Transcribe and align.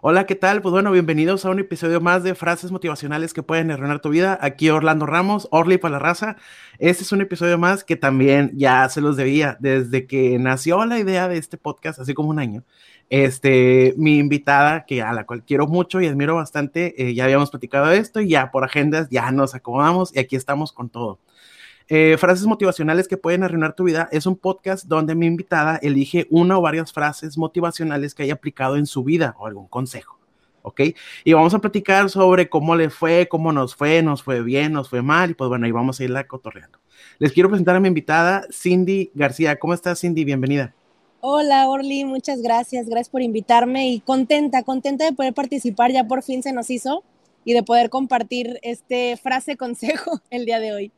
Hola, 0.00 0.26
¿qué 0.26 0.34
tal? 0.34 0.62
Pues 0.62 0.72
bueno, 0.72 0.90
bienvenidos 0.90 1.44
a 1.44 1.50
un 1.50 1.58
episodio 1.58 2.00
más 2.00 2.22
de 2.22 2.34
frases 2.34 2.70
motivacionales 2.70 3.32
que 3.32 3.42
pueden 3.42 3.70
arruinar 3.70 4.00
tu 4.00 4.08
vida. 4.08 4.38
Aquí 4.40 4.70
Orlando 4.70 5.06
Ramos, 5.06 5.48
Orly 5.50 5.78
para 5.78 5.92
la 5.92 5.98
raza. 5.98 6.36
Este 6.78 7.02
es 7.02 7.12
un 7.12 7.20
episodio 7.20 7.58
más 7.58 7.84
que 7.84 7.96
también 7.96 8.52
ya 8.54 8.88
se 8.88 9.00
los 9.00 9.16
debía 9.16 9.56
desde 9.60 10.06
que 10.06 10.38
nació 10.38 10.84
la 10.84 10.98
idea 10.98 11.28
de 11.28 11.38
este 11.38 11.58
podcast, 11.58 11.98
así 11.98 12.14
como 12.14 12.30
un 12.30 12.38
año. 12.38 12.64
Este, 13.10 13.94
mi 13.96 14.18
invitada, 14.18 14.86
que 14.86 15.02
a 15.02 15.12
la 15.12 15.26
cual 15.26 15.44
quiero 15.44 15.66
mucho 15.66 16.00
y 16.00 16.06
admiro 16.06 16.34
bastante, 16.34 16.94
eh, 17.02 17.14
ya 17.14 17.24
habíamos 17.24 17.50
platicado 17.50 17.90
esto 17.92 18.20
y 18.20 18.28
ya 18.30 18.50
por 18.50 18.64
agendas 18.64 19.08
ya 19.10 19.30
nos 19.30 19.54
acomodamos 19.54 20.14
y 20.16 20.18
aquí 20.18 20.36
estamos 20.36 20.72
con 20.72 20.88
todo. 20.88 21.18
Eh, 21.88 22.16
frases 22.18 22.46
motivacionales 22.46 23.08
que 23.08 23.16
pueden 23.16 23.42
arruinar 23.42 23.74
tu 23.74 23.84
vida 23.84 24.08
es 24.12 24.26
un 24.26 24.36
podcast 24.36 24.86
donde 24.86 25.14
mi 25.14 25.26
invitada 25.26 25.78
elige 25.82 26.26
una 26.30 26.58
o 26.58 26.62
varias 26.62 26.92
frases 26.92 27.36
motivacionales 27.36 28.14
que 28.14 28.22
haya 28.22 28.34
aplicado 28.34 28.76
en 28.76 28.86
su 28.86 29.04
vida 29.04 29.34
o 29.38 29.46
algún 29.46 29.68
consejo. 29.68 30.18
¿Ok? 30.62 30.80
Y 31.24 31.32
vamos 31.32 31.54
a 31.54 31.58
platicar 31.58 32.08
sobre 32.08 32.48
cómo 32.48 32.76
le 32.76 32.88
fue, 32.88 33.26
cómo 33.28 33.50
nos 33.52 33.74
fue, 33.74 34.02
nos 34.02 34.22
fue 34.22 34.42
bien, 34.42 34.72
nos 34.72 34.88
fue 34.88 35.02
mal, 35.02 35.30
y 35.30 35.34
pues 35.34 35.48
bueno, 35.48 35.66
ahí 35.66 35.72
vamos 35.72 35.98
a 35.98 36.04
irla 36.04 36.28
cotorreando. 36.28 36.78
Les 37.18 37.32
quiero 37.32 37.48
presentar 37.48 37.74
a 37.74 37.80
mi 37.80 37.88
invitada, 37.88 38.46
Cindy 38.52 39.10
García. 39.14 39.58
¿Cómo 39.58 39.74
estás, 39.74 40.00
Cindy? 40.00 40.24
Bienvenida. 40.24 40.74
Hola, 41.20 41.68
Orly, 41.68 42.04
muchas 42.04 42.42
gracias. 42.42 42.88
Gracias 42.88 43.08
por 43.08 43.22
invitarme 43.22 43.90
y 43.90 44.00
contenta, 44.00 44.62
contenta 44.64 45.04
de 45.04 45.12
poder 45.12 45.34
participar. 45.34 45.92
Ya 45.92 46.04
por 46.04 46.22
fin 46.22 46.42
se 46.42 46.52
nos 46.52 46.70
hizo 46.70 47.04
y 47.44 47.52
de 47.54 47.62
poder 47.62 47.90
compartir 47.90 48.58
este 48.62 49.16
frase 49.16 49.56
consejo 49.56 50.20
el 50.30 50.46
día 50.46 50.58
de 50.58 50.72
hoy. 50.72 50.92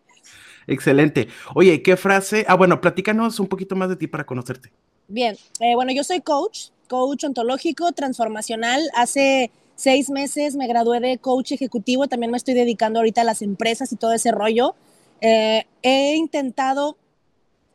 Excelente. 0.66 1.28
Oye, 1.54 1.82
¿qué 1.82 1.96
frase? 1.96 2.44
Ah, 2.48 2.54
bueno, 2.54 2.80
platícanos 2.80 3.40
un 3.40 3.46
poquito 3.46 3.76
más 3.76 3.88
de 3.88 3.96
ti 3.96 4.06
para 4.06 4.24
conocerte. 4.24 4.72
Bien, 5.08 5.36
eh, 5.60 5.74
bueno, 5.74 5.92
yo 5.92 6.04
soy 6.04 6.20
coach, 6.20 6.68
coach 6.88 7.24
ontológico, 7.24 7.92
transformacional. 7.92 8.82
Hace 8.94 9.50
seis 9.76 10.10
meses 10.10 10.56
me 10.56 10.66
gradué 10.66 11.00
de 11.00 11.18
coach 11.18 11.52
ejecutivo, 11.52 12.06
también 12.06 12.30
me 12.30 12.36
estoy 12.36 12.54
dedicando 12.54 13.00
ahorita 13.00 13.20
a 13.20 13.24
las 13.24 13.42
empresas 13.42 13.92
y 13.92 13.96
todo 13.96 14.12
ese 14.12 14.32
rollo. 14.32 14.74
Eh, 15.20 15.66
he 15.82 16.16
intentado 16.16 16.96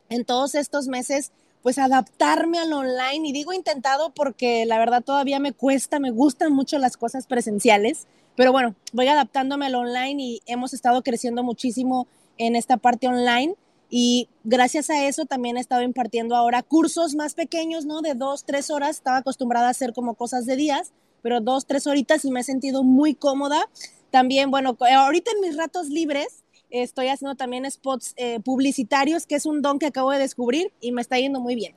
en 0.08 0.24
todos 0.24 0.54
estos 0.54 0.88
meses 0.88 1.32
pues 1.62 1.78
adaptarme 1.78 2.58
al 2.58 2.72
online 2.72 3.28
y 3.28 3.32
digo 3.32 3.52
intentado 3.52 4.10
porque 4.14 4.64
la 4.66 4.78
verdad 4.78 5.02
todavía 5.02 5.38
me 5.38 5.52
cuesta, 5.52 5.98
me 5.98 6.10
gustan 6.10 6.52
mucho 6.52 6.78
las 6.78 6.96
cosas 6.96 7.26
presenciales, 7.26 8.06
pero 8.34 8.52
bueno, 8.52 8.74
voy 8.92 9.08
adaptándome 9.08 9.66
al 9.66 9.74
online 9.74 10.22
y 10.22 10.42
hemos 10.46 10.72
estado 10.72 11.02
creciendo 11.02 11.42
muchísimo 11.42 12.06
en 12.40 12.56
esta 12.56 12.78
parte 12.78 13.06
online 13.06 13.54
y 13.90 14.28
gracias 14.44 14.88
a 14.88 15.06
eso 15.06 15.26
también 15.26 15.56
he 15.56 15.60
estado 15.60 15.82
impartiendo 15.82 16.36
ahora 16.36 16.62
cursos 16.62 17.14
más 17.14 17.34
pequeños, 17.34 17.84
¿no? 17.84 18.00
De 18.00 18.14
dos, 18.14 18.44
tres 18.44 18.70
horas. 18.70 18.96
Estaba 18.96 19.18
acostumbrada 19.18 19.66
a 19.66 19.70
hacer 19.70 19.92
como 19.92 20.14
cosas 20.14 20.46
de 20.46 20.56
días, 20.56 20.92
pero 21.22 21.40
dos, 21.40 21.66
tres 21.66 21.86
horitas 21.86 22.24
y 22.24 22.30
me 22.30 22.40
he 22.40 22.44
sentido 22.44 22.82
muy 22.82 23.14
cómoda. 23.14 23.68
También, 24.10 24.50
bueno, 24.50 24.76
ahorita 24.80 25.32
en 25.32 25.40
mis 25.42 25.56
ratos 25.56 25.88
libres 25.88 26.44
estoy 26.70 27.08
haciendo 27.08 27.34
también 27.34 27.70
spots 27.70 28.14
eh, 28.16 28.40
publicitarios, 28.40 29.26
que 29.26 29.34
es 29.34 29.44
un 29.44 29.60
don 29.60 29.78
que 29.78 29.86
acabo 29.86 30.10
de 30.10 30.18
descubrir 30.18 30.72
y 30.80 30.92
me 30.92 31.02
está 31.02 31.18
yendo 31.18 31.40
muy 31.40 31.56
bien 31.56 31.74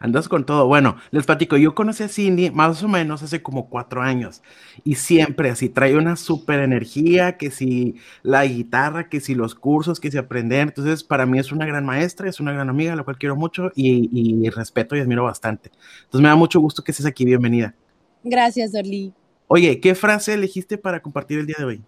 andas 0.00 0.28
con 0.28 0.46
todo. 0.46 0.66
Bueno, 0.66 0.96
les 1.10 1.26
platico, 1.26 1.56
yo 1.56 1.74
conocí 1.74 2.02
a 2.02 2.08
Cindy 2.08 2.50
más 2.50 2.82
o 2.82 2.88
menos 2.88 3.22
hace 3.22 3.42
como 3.42 3.68
cuatro 3.68 4.02
años 4.02 4.42
y 4.84 4.94
siempre 4.94 5.50
así 5.50 5.68
trae 5.68 5.96
una 5.96 6.16
súper 6.16 6.60
energía, 6.60 7.36
que 7.36 7.50
si 7.50 7.96
la 8.22 8.44
guitarra, 8.44 9.08
que 9.08 9.20
si 9.20 9.34
los 9.34 9.54
cursos, 9.54 10.00
que 10.00 10.10
si 10.10 10.18
aprender. 10.18 10.68
Entonces, 10.68 11.04
para 11.04 11.26
mí 11.26 11.38
es 11.38 11.52
una 11.52 11.66
gran 11.66 11.84
maestra, 11.84 12.28
es 12.28 12.40
una 12.40 12.52
gran 12.52 12.68
amiga, 12.68 12.96
la 12.96 13.02
cual 13.02 13.18
quiero 13.18 13.36
mucho 13.36 13.72
y, 13.74 14.48
respeto 14.50 14.96
y 14.96 15.00
admiro 15.00 15.24
bastante. 15.24 15.70
Entonces, 16.04 16.20
me 16.20 16.28
da 16.28 16.36
mucho 16.36 16.60
gusto 16.60 16.82
que 16.82 16.92
estés 16.92 17.06
aquí. 17.06 17.24
Bienvenida. 17.24 17.74
Gracias, 18.22 18.72
Dorly. 18.72 19.12
Oye, 19.46 19.80
¿qué 19.80 19.94
frase 19.94 20.34
elegiste 20.34 20.78
para 20.78 21.00
compartir 21.00 21.38
el 21.38 21.46
día 21.46 21.56
de 21.58 21.64
hoy? 21.64 21.82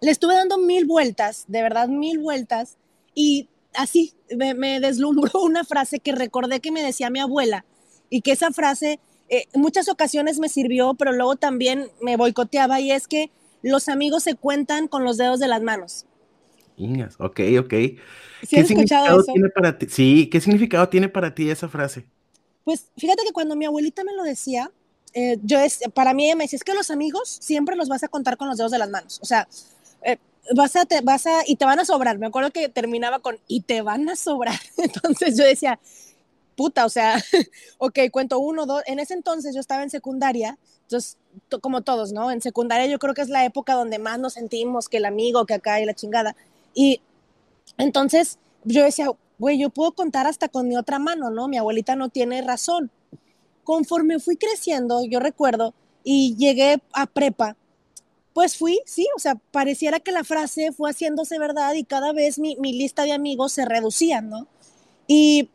Le 0.00 0.10
estuve 0.10 0.34
dando 0.34 0.58
mil 0.58 0.84
vueltas, 0.84 1.44
de 1.48 1.62
verdad, 1.62 1.88
mil 1.88 2.18
vueltas. 2.18 2.76
Y 3.14 3.48
así 3.74 4.14
me, 4.36 4.80
deslumbró 4.80 5.30
una 5.42 5.64
frase 5.64 6.00
que 6.00 6.12
recordé 6.12 6.60
que 6.60 6.72
me 6.72 6.82
decía 6.82 7.10
mi 7.10 7.20
abuela 7.20 7.64
y 8.10 8.20
que 8.20 8.32
esa 8.32 8.50
frase 8.50 9.00
eh, 9.28 9.46
muchas 9.54 9.88
ocasiones 9.88 10.38
me 10.38 10.48
sirvió, 10.48 10.94
pero 10.94 11.12
luego 11.12 11.36
también 11.36 11.88
me 12.00 12.16
boicoteaba 12.16 12.80
y 12.80 12.92
es 12.92 13.08
que 13.08 13.30
los 13.62 13.88
amigos 13.88 14.22
se 14.22 14.34
cuentan 14.34 14.88
con 14.88 15.04
los 15.04 15.16
dedos 15.16 15.40
de 15.40 15.48
las 15.48 15.62
manos. 15.62 16.06
Ok, 17.18 17.40
ok. 17.60 17.68
¿Qué 17.68 18.64
significado 18.64 19.22
tiene 19.22 19.48
para 19.50 19.78
ti? 19.78 19.86
Sí, 19.88 20.28
¿qué 20.30 20.40
significado 20.40 20.88
tiene 20.88 21.08
para 21.08 21.34
ti 21.34 21.48
esa 21.48 21.68
frase? 21.68 22.06
Pues 22.64 22.86
fíjate 22.96 23.24
que 23.24 23.32
cuando 23.32 23.56
mi 23.56 23.64
abuelita 23.64 24.04
me 24.04 24.14
lo 24.14 24.24
decía, 24.24 24.70
eh, 25.14 25.38
yo 25.42 25.58
es, 25.58 25.80
para 25.94 26.14
mí 26.14 26.26
ella 26.26 26.36
me 26.36 26.44
decía, 26.44 26.56
es 26.56 26.64
que 26.64 26.74
los 26.74 26.90
amigos 26.90 27.38
siempre 27.40 27.76
los 27.76 27.88
vas 27.88 28.02
a 28.02 28.08
contar 28.08 28.36
con 28.36 28.48
los 28.48 28.56
dedos 28.56 28.72
de 28.72 28.78
las 28.78 28.90
manos. 28.90 29.20
O 29.22 29.26
sea, 29.26 29.48
vas 30.54 30.76
a, 30.76 30.84
te, 30.84 31.00
vas 31.00 31.26
a, 31.26 31.42
y 31.46 31.56
te 31.56 31.64
van 31.64 31.78
a 31.78 31.84
sobrar. 31.84 32.18
Me 32.18 32.26
acuerdo 32.26 32.50
que 32.50 32.68
terminaba 32.68 33.20
con, 33.20 33.38
y 33.46 33.62
te 33.62 33.82
van 33.82 34.08
a 34.08 34.16
sobrar. 34.16 34.58
Entonces 34.76 35.36
yo 35.36 35.44
decía, 35.44 35.78
puta, 36.56 36.84
o 36.84 36.88
sea, 36.88 37.22
ok, 37.78 37.98
cuento 38.10 38.38
uno, 38.38 38.66
dos. 38.66 38.82
En 38.86 38.98
ese 38.98 39.14
entonces 39.14 39.54
yo 39.54 39.60
estaba 39.60 39.82
en 39.82 39.90
secundaria, 39.90 40.58
entonces, 40.82 41.16
como 41.60 41.82
todos, 41.82 42.12
¿no? 42.12 42.30
En 42.30 42.40
secundaria 42.40 42.86
yo 42.86 42.98
creo 42.98 43.14
que 43.14 43.22
es 43.22 43.28
la 43.28 43.44
época 43.44 43.74
donde 43.74 43.98
más 43.98 44.18
nos 44.18 44.34
sentimos 44.34 44.88
que 44.88 44.98
el 44.98 45.06
amigo, 45.06 45.46
que 45.46 45.54
acá 45.54 45.80
y 45.80 45.86
la 45.86 45.94
chingada. 45.94 46.36
Y 46.74 47.00
entonces 47.78 48.38
yo 48.64 48.84
decía, 48.84 49.08
güey, 49.38 49.58
yo 49.58 49.70
puedo 49.70 49.92
contar 49.92 50.26
hasta 50.26 50.48
con 50.48 50.68
mi 50.68 50.76
otra 50.76 50.98
mano, 50.98 51.30
¿no? 51.30 51.48
Mi 51.48 51.56
abuelita 51.58 51.96
no 51.96 52.10
tiene 52.10 52.42
razón. 52.42 52.90
Conforme 53.64 54.18
fui 54.18 54.36
creciendo, 54.36 55.04
yo 55.04 55.20
recuerdo, 55.20 55.74
y 56.04 56.36
llegué 56.36 56.82
a 56.92 57.06
prepa, 57.06 57.56
pues 58.32 58.56
fui, 58.56 58.80
sí, 58.86 59.06
o 59.16 59.18
sea, 59.18 59.34
pareciera 59.50 60.00
que 60.00 60.12
la 60.12 60.24
frase 60.24 60.72
fue 60.72 60.90
haciéndose 60.90 61.38
verdad 61.38 61.74
y 61.74 61.84
cada 61.84 62.12
vez 62.12 62.38
mi, 62.38 62.56
lista 62.56 63.04
de 63.04 63.12
amigos 63.12 63.52
se 63.52 63.64
reducía, 63.64 64.20
¿no? 64.22 64.46
Y 65.06 65.50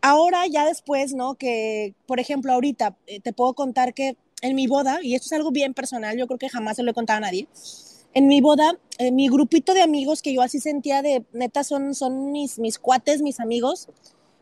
ahora 0.00 0.46
ya 0.46 0.64
después, 0.64 1.14
¿no? 1.14 1.34
Que, 1.34 1.94
por 2.06 2.20
ejemplo, 2.20 2.52
ahorita 2.52 2.96
eh, 3.06 3.20
te 3.20 3.32
puedo 3.32 3.54
contar 3.54 3.92
que 3.92 4.16
en 4.40 4.56
mi 4.56 4.66
boda, 4.66 4.98
y 5.02 5.14
esto 5.14 5.26
es 5.26 5.32
algo 5.32 5.50
bien 5.50 5.74
personal, 5.74 6.16
yo 6.16 6.26
creo 6.26 6.38
que 6.38 6.48
jamás 6.48 6.76
se 6.76 6.82
lo 6.82 6.90
he 6.90 6.94
contado 6.94 7.18
a 7.18 7.20
nadie, 7.20 7.46
en 8.14 8.26
mi 8.26 8.40
boda, 8.40 8.78
eh, 8.98 9.12
mi 9.12 9.28
grupito 9.28 9.74
de 9.74 9.82
amigos 9.82 10.22
que 10.22 10.34
yo 10.34 10.42
así 10.42 10.58
sentía 10.58 11.02
de, 11.02 11.24
neta, 11.32 11.64
son, 11.64 11.94
son 11.94 12.32
mis, 12.32 12.58
mis 12.58 12.78
cuates, 12.78 13.22
mis 13.22 13.40
amigos, 13.40 13.88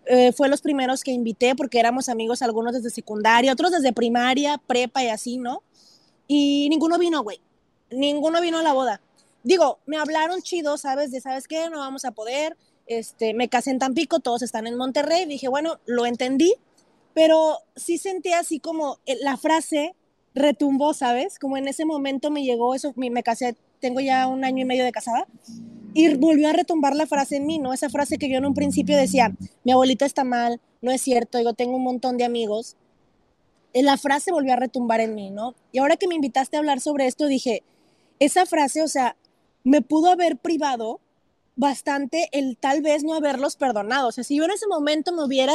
eh, 0.07 0.33
fue 0.33 0.49
los 0.49 0.63
primeros 0.63 1.03
que 1.03 1.13
invité 1.13 1.55
porque 1.55 1.79
éramos 1.79 2.09
amigos 2.09 2.43
algunos 2.43 2.73
desde 2.73 2.91
secundaria, 2.91 3.53
otros 3.53 3.73
desde 3.73 3.93
primaria, 3.93 4.59
prepa 4.67 5.05
y 5.05 5.09
así, 5.09 5.39
¿no? 5.39 5.63
Y 6.27 6.69
ninguno 6.71 6.99
vino, 6.99 7.23
güey 7.23 7.41
ninguno 7.91 8.41
vino 8.41 8.59
a 8.59 8.63
la 8.63 8.73
boda. 8.73 9.01
Digo, 9.43 9.79
me 9.87 9.97
hablaron 9.97 10.43
chido, 10.43 10.77
¿sabes? 10.77 11.11
De, 11.11 11.21
¿sabes 11.21 11.49
qué? 11.49 11.71
No 11.71 11.79
vamos 11.79 12.05
a 12.05 12.13
poder. 12.13 12.57
Este, 12.87 13.35
me 13.35 13.49
casé 13.49 13.71
en 13.71 13.79
Tampico, 13.79 14.21
todos 14.21 14.43
están 14.43 14.67
en 14.67 14.77
Monterrey. 14.77 15.25
Dije, 15.25 15.49
bueno, 15.49 15.79
lo 15.87 16.07
entendí, 16.07 16.55
pero 17.15 17.59
sí 17.77 17.99
sentí 17.99 18.33
así 18.33 18.61
como 18.61 18.99
eh, 19.07 19.17
la 19.21 19.37
frase 19.37 19.95
retumbó, 20.35 20.95
¿sabes? 20.95 21.39
Como 21.39 21.57
en 21.57 21.69
ese 21.69 21.85
momento 21.85 22.31
me 22.31 22.45
llegó 22.45 22.75
eso, 22.75 22.93
me 22.97 23.23
casé, 23.23 23.57
tengo 23.81 24.01
ya 24.01 24.27
un 24.27 24.45
año 24.45 24.63
y 24.63 24.65
medio 24.65 24.85
de 24.85 24.93
casada, 24.93 25.27
y 25.93 26.15
volvió 26.17 26.49
a 26.49 26.53
retumbar 26.53 26.95
la 26.95 27.07
frase 27.07 27.37
en 27.37 27.47
mí, 27.47 27.59
¿no? 27.59 27.73
Esa 27.73 27.89
frase 27.89 28.19
que 28.19 28.29
yo 28.29 28.39
en 28.39 28.47
un 28.47 28.55
principio 28.55 28.97
decía, 28.97 29.35
mi 29.65 29.73
abuelita 29.73 30.07
está 30.07 30.25
mal, 30.25 30.61
no 30.83 30.91
es 30.91 31.01
cierto, 31.01 31.41
yo 31.41 31.55
tengo 31.55 31.77
un 31.77 31.83
montón 31.83 32.17
de 32.17 32.25
amigos. 32.25 32.77
La 33.75 33.97
frase 33.97 34.33
volvió 34.33 34.53
a 34.53 34.57
retumbar 34.57 35.01
en 35.01 35.15
mí, 35.15 35.31
¿no? 35.31 35.55
Y 35.73 35.79
ahora 35.79 35.97
que 35.97 36.09
me 36.09 36.15
invitaste 36.15 36.57
a 36.57 36.61
hablar 36.61 36.81
sobre 36.81 37.07
esto, 37.07 37.27
dije, 37.27 37.63
esa 38.21 38.47
frase, 38.47 38.83
o 38.83 38.89
sea, 38.89 39.17
me 39.65 39.83
pudo 39.83 40.11
haber 40.11 40.37
privado 40.37 41.01
bastante 41.57 42.29
el 42.33 42.57
tal 42.57 42.81
vez 42.83 43.03
no 43.03 43.15
haberlos 43.15 43.57
perdonado. 43.57 44.09
O 44.09 44.13
sea, 44.13 44.25
si 44.25 44.37
yo 44.37 44.45
en 44.45 44.53
ese 44.53 44.67
momento 44.67 45.13
me 45.13 45.25
hubiera 45.25 45.55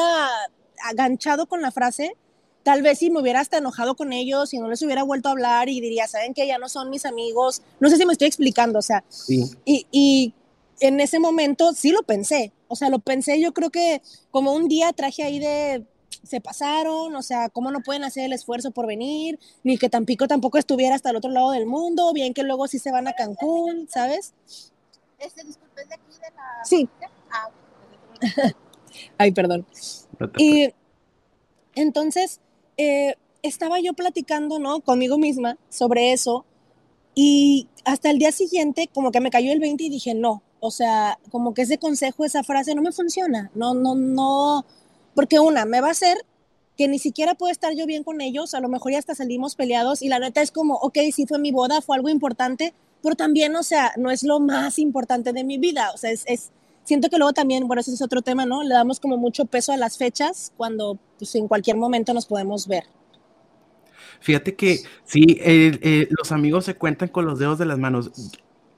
aganchado 0.83 1.47
con 1.47 1.61
la 1.61 1.71
frase, 1.71 2.15
tal 2.63 2.81
vez 2.81 2.99
sí 2.99 3.09
me 3.09 3.21
hubiera 3.21 3.39
hasta 3.39 3.59
enojado 3.59 3.95
con 3.95 4.11
ellos 4.11 4.53
y 4.53 4.59
no 4.59 4.67
les 4.67 4.81
hubiera 4.81 5.03
vuelto 5.03 5.29
a 5.29 5.31
hablar 5.31 5.69
y 5.69 5.79
diría, 5.79 6.07
¿saben 6.07 6.33
que 6.33 6.47
ya 6.47 6.57
no 6.57 6.67
son 6.67 6.89
mis 6.89 7.05
amigos? 7.05 7.61
No 7.79 7.89
sé 7.89 7.97
si 7.97 8.05
me 8.05 8.13
estoy 8.13 8.27
explicando, 8.27 8.79
o 8.79 8.81
sea, 8.81 9.03
y, 9.27 9.87
y 9.91 10.33
en 10.79 10.99
ese 10.99 11.19
momento 11.19 11.73
sí 11.73 11.91
lo 11.91 12.03
pensé, 12.03 12.51
o 12.67 12.75
sea, 12.75 12.89
lo 12.89 12.99
pensé, 12.99 13.39
yo 13.39 13.53
creo 13.53 13.69
que 13.69 14.01
como 14.31 14.53
un 14.53 14.67
día 14.67 14.93
traje 14.93 15.23
ahí 15.23 15.39
de 15.39 15.85
se 16.23 16.41
pasaron, 16.41 17.15
o 17.15 17.21
sea, 17.21 17.49
cómo 17.49 17.71
no 17.71 17.81
pueden 17.81 18.03
hacer 18.03 18.25
el 18.25 18.33
esfuerzo 18.33 18.71
por 18.71 18.87
venir, 18.87 19.39
ni 19.63 19.77
que 19.77 19.89
Tampico 19.89 20.27
tampoco 20.27 20.57
estuviera 20.57 20.95
hasta 20.95 21.09
el 21.09 21.15
otro 21.15 21.31
lado 21.31 21.51
del 21.51 21.65
mundo, 21.65 22.11
bien 22.13 22.33
que 22.33 22.43
luego 22.43 22.67
sí 22.67 22.79
se 22.79 22.91
van 22.91 23.07
a 23.07 23.13
Cancún, 23.13 23.87
¿sabes? 23.89 24.33
Este, 25.19 25.43
disculpe, 25.43 25.85
de 25.85 25.93
aquí 25.93 26.11
de 26.11 26.35
la... 26.35 26.65
Sí. 26.65 26.89
Ah, 27.31 27.49
Ay, 29.17 29.31
perdón. 29.31 29.65
y 30.37 30.73
entonces, 31.75 32.39
eh, 32.77 33.15
estaba 33.41 33.79
yo 33.79 33.93
platicando, 33.93 34.59
¿no? 34.59 34.81
Conmigo 34.81 35.17
misma 35.17 35.57
sobre 35.69 36.13
eso 36.13 36.45
y 37.13 37.67
hasta 37.85 38.09
el 38.09 38.19
día 38.19 38.31
siguiente 38.31 38.89
como 38.93 39.11
que 39.11 39.21
me 39.21 39.29
cayó 39.29 39.51
el 39.51 39.59
20 39.59 39.83
y 39.83 39.89
dije, 39.89 40.13
no, 40.13 40.43
o 40.59 40.71
sea, 40.71 41.19
como 41.31 41.53
que 41.53 41.61
ese 41.61 41.77
consejo, 41.77 42.25
esa 42.25 42.43
frase 42.43 42.75
no 42.75 42.81
me 42.81 42.91
funciona, 42.91 43.51
no, 43.53 43.73
no, 43.73 43.95
no, 43.95 44.65
porque 45.15 45.39
una, 45.39 45.65
me 45.65 45.81
va 45.81 45.87
a 45.87 45.91
hacer 45.91 46.17
que 46.77 46.87
ni 46.87 46.99
siquiera 46.99 47.35
puedo 47.35 47.51
estar 47.51 47.73
yo 47.73 47.85
bien 47.85 48.03
con 48.03 48.21
ellos, 48.21 48.53
a 48.53 48.59
lo 48.59 48.69
mejor 48.69 48.91
ya 48.91 48.99
hasta 48.99 49.15
salimos 49.15 49.55
peleados 49.55 50.01
y 50.01 50.09
la 50.09 50.19
neta 50.19 50.41
es 50.41 50.51
como, 50.51 50.75
ok, 50.75 50.97
sí 51.13 51.25
fue 51.25 51.39
mi 51.39 51.51
boda, 51.51 51.81
fue 51.81 51.95
algo 51.95 52.09
importante, 52.09 52.73
pero 53.01 53.15
también, 53.15 53.55
o 53.55 53.63
sea, 53.63 53.93
no 53.97 54.11
es 54.11 54.23
lo 54.23 54.39
más 54.39 54.77
importante 54.77 55.31
de 55.31 55.43
mi 55.43 55.57
vida, 55.57 55.91
o 55.93 55.97
sea, 55.97 56.11
es, 56.11 56.23
es 56.27 56.51
siento 56.85 57.09
que 57.09 57.17
luego 57.17 57.33
también, 57.33 57.67
bueno, 57.67 57.81
ese 57.81 57.91
es 57.91 58.01
otro 58.01 58.21
tema, 58.21 58.45
¿no? 58.45 58.63
Le 58.63 58.73
damos 58.73 58.99
como 58.99 59.17
mucho 59.17 59.45
peso 59.45 59.73
a 59.73 59.77
las 59.77 59.97
fechas 59.97 60.53
cuando 60.55 60.97
pues, 61.17 61.35
en 61.35 61.47
cualquier 61.47 61.75
momento 61.75 62.13
nos 62.13 62.25
podemos 62.25 62.67
ver. 62.67 62.85
Fíjate 64.21 64.55
que 64.55 64.79
sí, 65.03 65.39
los 66.17 66.31
amigos 66.31 66.65
se 66.65 66.75
cuentan 66.75 67.09
con 67.09 67.25
los 67.25 67.37
dedos 67.37 67.59
de 67.59 67.65
las 67.65 67.77
manos. 67.77 68.11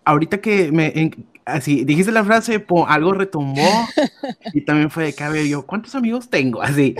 Ahorita 0.03 0.41
que 0.41 0.71
me, 0.71 1.11
así, 1.47 1.85
dijiste 1.85 2.11
la 2.11 2.23
frase, 2.23 2.65
algo 2.87 3.13
retumbó 3.13 3.61
y 4.53 4.61
también 4.61 4.91
fue 4.91 5.11
de 5.11 5.49
yo, 5.49 5.65
¿cuántos 5.65 5.95
amigos 5.95 6.29
tengo? 6.29 6.61
Así. 6.67 6.95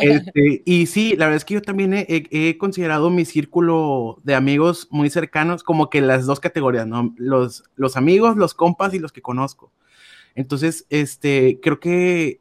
Este, 0.00 0.62
y 0.64 0.86
sí, 0.86 1.14
la 1.16 1.26
verdad 1.26 1.36
es 1.36 1.44
que 1.44 1.54
yo 1.54 1.62
también 1.62 1.94
he, 1.94 2.58
considerado 2.58 3.10
mi 3.10 3.24
círculo 3.24 4.18
de 4.24 4.34
amigos 4.34 4.88
muy 4.90 5.10
cercanos 5.10 5.62
como 5.62 5.88
que 5.88 6.00
las 6.00 6.26
dos 6.26 6.40
categorías, 6.40 6.86
¿no? 6.86 7.14
Los, 7.16 7.64
los 7.76 7.96
amigos, 7.96 8.36
los 8.36 8.54
compas 8.54 8.92
y 8.94 8.98
los 8.98 9.12
que 9.12 9.22
conozco. 9.22 9.72
Entonces, 10.34 10.86
este, 10.90 11.60
creo 11.62 11.78
que 11.78 12.40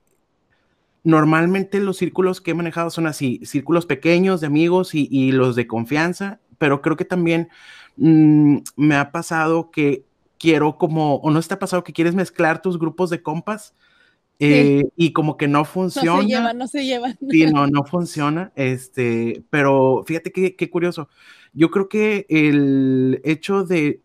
normalmente 1.03 1.79
los 1.79 1.97
círculos 1.97 2.41
que 2.41 2.51
he 2.51 2.55
manejado 2.55 2.89
son 2.89 3.07
así, 3.07 3.41
círculos 3.45 3.85
pequeños 3.85 4.41
de 4.41 4.47
amigos 4.47 4.95
y, 4.95 5.31
los 5.31 5.55
de 5.55 5.67
confianza, 5.67 6.39
pero 6.57 6.81
creo 6.81 6.95
que 6.95 7.05
también 7.05 7.49
mm, 7.97 8.57
me 8.77 8.95
ha 8.95 9.11
pasado 9.11 9.69
que 9.69 10.05
quiero 10.43 10.77
como, 10.77 11.15
o 11.15 11.31
no 11.31 11.39
está 11.39 11.57
pasado 11.57 11.85
que 11.85 11.93
quieres 11.93 12.15
mezclar 12.15 12.61
tus 12.61 12.77
grupos 12.77 13.09
de 13.09 13.21
compas 13.21 13.73
eh, 14.39 14.89
y 14.97 15.13
como 15.13 15.37
que 15.37 15.47
no 15.47 15.63
funciona. 15.63 16.17
No 16.17 16.21
se 16.21 16.27
llevan, 16.27 16.57
no 16.57 16.67
se 16.67 16.85
llevan. 16.85 17.17
Sí, 17.29 17.45
no, 17.45 17.65
no 17.67 17.85
funciona, 17.85 18.51
este, 18.57 19.45
pero 19.49 20.03
fíjate 20.05 20.33
qué, 20.33 20.57
qué 20.57 20.69
curioso. 20.69 21.07
Yo 21.53 21.71
creo 21.71 21.87
que 21.87 22.25
el 22.27 23.21
hecho 23.23 23.63
de 23.63 24.01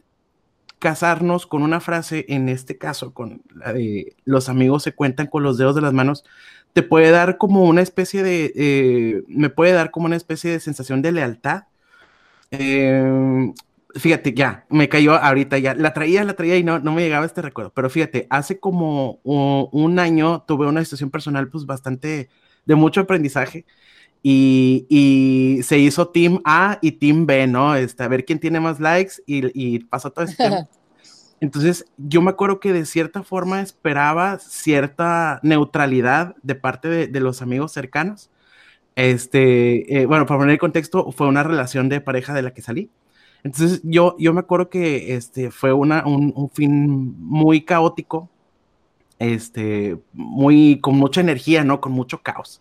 casarnos 0.78 1.48
con 1.48 1.64
una 1.64 1.80
frase, 1.80 2.24
en 2.28 2.48
este 2.48 2.78
caso, 2.78 3.12
con 3.12 3.42
la 3.52 3.72
de 3.72 4.14
los 4.24 4.48
amigos 4.48 4.84
se 4.84 4.94
cuentan 4.94 5.26
con 5.26 5.42
los 5.42 5.58
dedos 5.58 5.74
de 5.74 5.80
las 5.80 5.92
manos, 5.92 6.24
te 6.72 6.84
puede 6.84 7.10
dar 7.10 7.36
como 7.36 7.64
una 7.64 7.82
especie 7.82 8.22
de, 8.22 8.52
eh, 8.54 9.24
me 9.26 9.50
puede 9.50 9.72
dar 9.72 9.90
como 9.90 10.06
una 10.06 10.14
especie 10.14 10.52
de 10.52 10.60
sensación 10.60 11.02
de 11.02 11.10
lealtad. 11.10 11.64
Eh, 12.52 13.52
fíjate, 13.94 14.34
ya, 14.34 14.66
me 14.68 14.88
cayó 14.88 15.14
ahorita 15.14 15.58
ya, 15.58 15.74
la 15.74 15.92
traía, 15.94 16.24
la 16.24 16.34
traía 16.34 16.56
y 16.56 16.64
no, 16.64 16.78
no 16.78 16.92
me 16.92 17.02
llegaba 17.02 17.26
este 17.26 17.42
recuerdo, 17.42 17.72
pero 17.74 17.90
fíjate, 17.90 18.26
hace 18.30 18.60
como 18.60 19.20
un 19.22 19.98
año 19.98 20.44
tuve 20.46 20.66
una 20.66 20.84
situación 20.84 21.10
personal 21.10 21.48
pues 21.48 21.66
bastante 21.66 22.28
de 22.64 22.74
mucho 22.74 23.00
aprendizaje 23.00 23.64
y, 24.22 24.86
y, 24.88 25.62
se 25.62 25.78
hizo 25.78 26.08
Team 26.08 26.40
A 26.44 26.78
y 26.82 26.92
Team 26.92 27.26
B, 27.26 27.46
¿no? 27.46 27.76
Este, 27.76 28.02
a 28.02 28.08
ver 28.08 28.24
quién 28.24 28.40
tiene 28.40 28.60
más 28.60 28.80
likes 28.80 29.14
y, 29.26 29.46
y 29.54 29.80
pasó 29.80 30.10
todo 30.10 30.24
este 30.24 30.44
Entonces, 31.40 31.86
yo 31.98 32.20
me 32.20 32.30
acuerdo 32.30 32.58
que 32.58 32.72
de 32.72 32.84
cierta 32.84 33.22
forma 33.22 33.60
esperaba 33.62 34.40
cierta 34.40 35.38
neutralidad 35.44 36.34
de 36.42 36.56
parte 36.56 36.88
de, 36.88 37.06
de 37.06 37.20
los 37.20 37.42
amigos 37.42 37.72
cercanos. 37.72 38.30
Este, 38.96 40.00
eh, 40.00 40.06
bueno, 40.06 40.26
para 40.26 40.38
poner 40.38 40.54
el 40.54 40.58
contexto, 40.58 41.12
fue 41.12 41.28
una 41.28 41.44
relación 41.44 41.88
de 41.88 42.00
pareja 42.00 42.34
de 42.34 42.42
la 42.42 42.52
que 42.52 42.62
salí. 42.62 42.90
Entonces 43.44 43.80
yo, 43.84 44.16
yo 44.18 44.32
me 44.34 44.40
acuerdo 44.40 44.68
que 44.68 45.14
este, 45.14 45.50
fue 45.50 45.72
una, 45.72 46.06
un, 46.06 46.50
fin 46.50 47.14
muy 47.18 47.62
caótico, 47.62 48.28
este, 49.18 49.98
muy, 50.12 50.80
con 50.80 50.96
mucha 50.96 51.20
energía, 51.20 51.64
¿no? 51.64 51.80
Con 51.80 51.92
mucho 51.92 52.22
caos. 52.22 52.60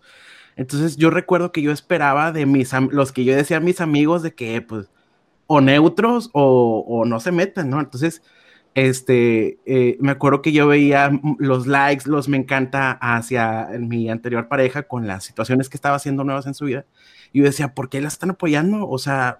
Entonces 0.56 0.98
yo 0.98 1.10
recuerdo 1.10 1.52
que 1.52 1.62
yo 1.62 1.72
esperaba 1.72 2.32
de 2.32 2.46
mis, 2.46 2.72
los 2.92 3.12
que 3.12 3.24
yo 3.24 3.36
decía 3.36 3.58
a 3.58 3.60
mis 3.62 3.82
amigos 3.82 4.24
de 4.24 4.34
que, 4.34 4.62
pues, 4.62 4.90
o 5.48 5.62
neutros 5.62 6.30
o, 6.34 6.84
o 6.88 7.06
no 7.06 7.20
se 7.20 7.32
metan, 7.32 7.70
¿no? 7.70 7.80
Entonces, 7.80 8.22
este, 8.78 9.58
eh, 9.66 9.98
me 10.00 10.12
acuerdo 10.12 10.44
que 10.44 10.52
yo 10.52 10.68
veía 10.68 11.10
los 11.40 11.66
likes, 11.66 12.08
los 12.08 12.30
me 12.30 12.38
encanta 12.38 12.92
hacia 13.02 13.70
mi 13.80 14.08
anterior 14.08 14.48
pareja 14.48 14.84
con 14.84 15.08
las 15.08 15.24
situaciones 15.24 15.68
que 15.68 15.78
estaba 15.78 15.96
haciendo 15.96 16.24
nuevas 16.24 16.46
en 16.46 16.54
su 16.54 16.66
vida. 16.66 16.86
Y 17.34 17.40
yo 17.40 17.46
decía, 17.46 17.74
¿por 17.74 17.90
qué 17.90 18.02
la 18.02 18.08
están 18.08 18.30
apoyando? 18.30 18.88
O 18.88 19.00
sea, 19.00 19.40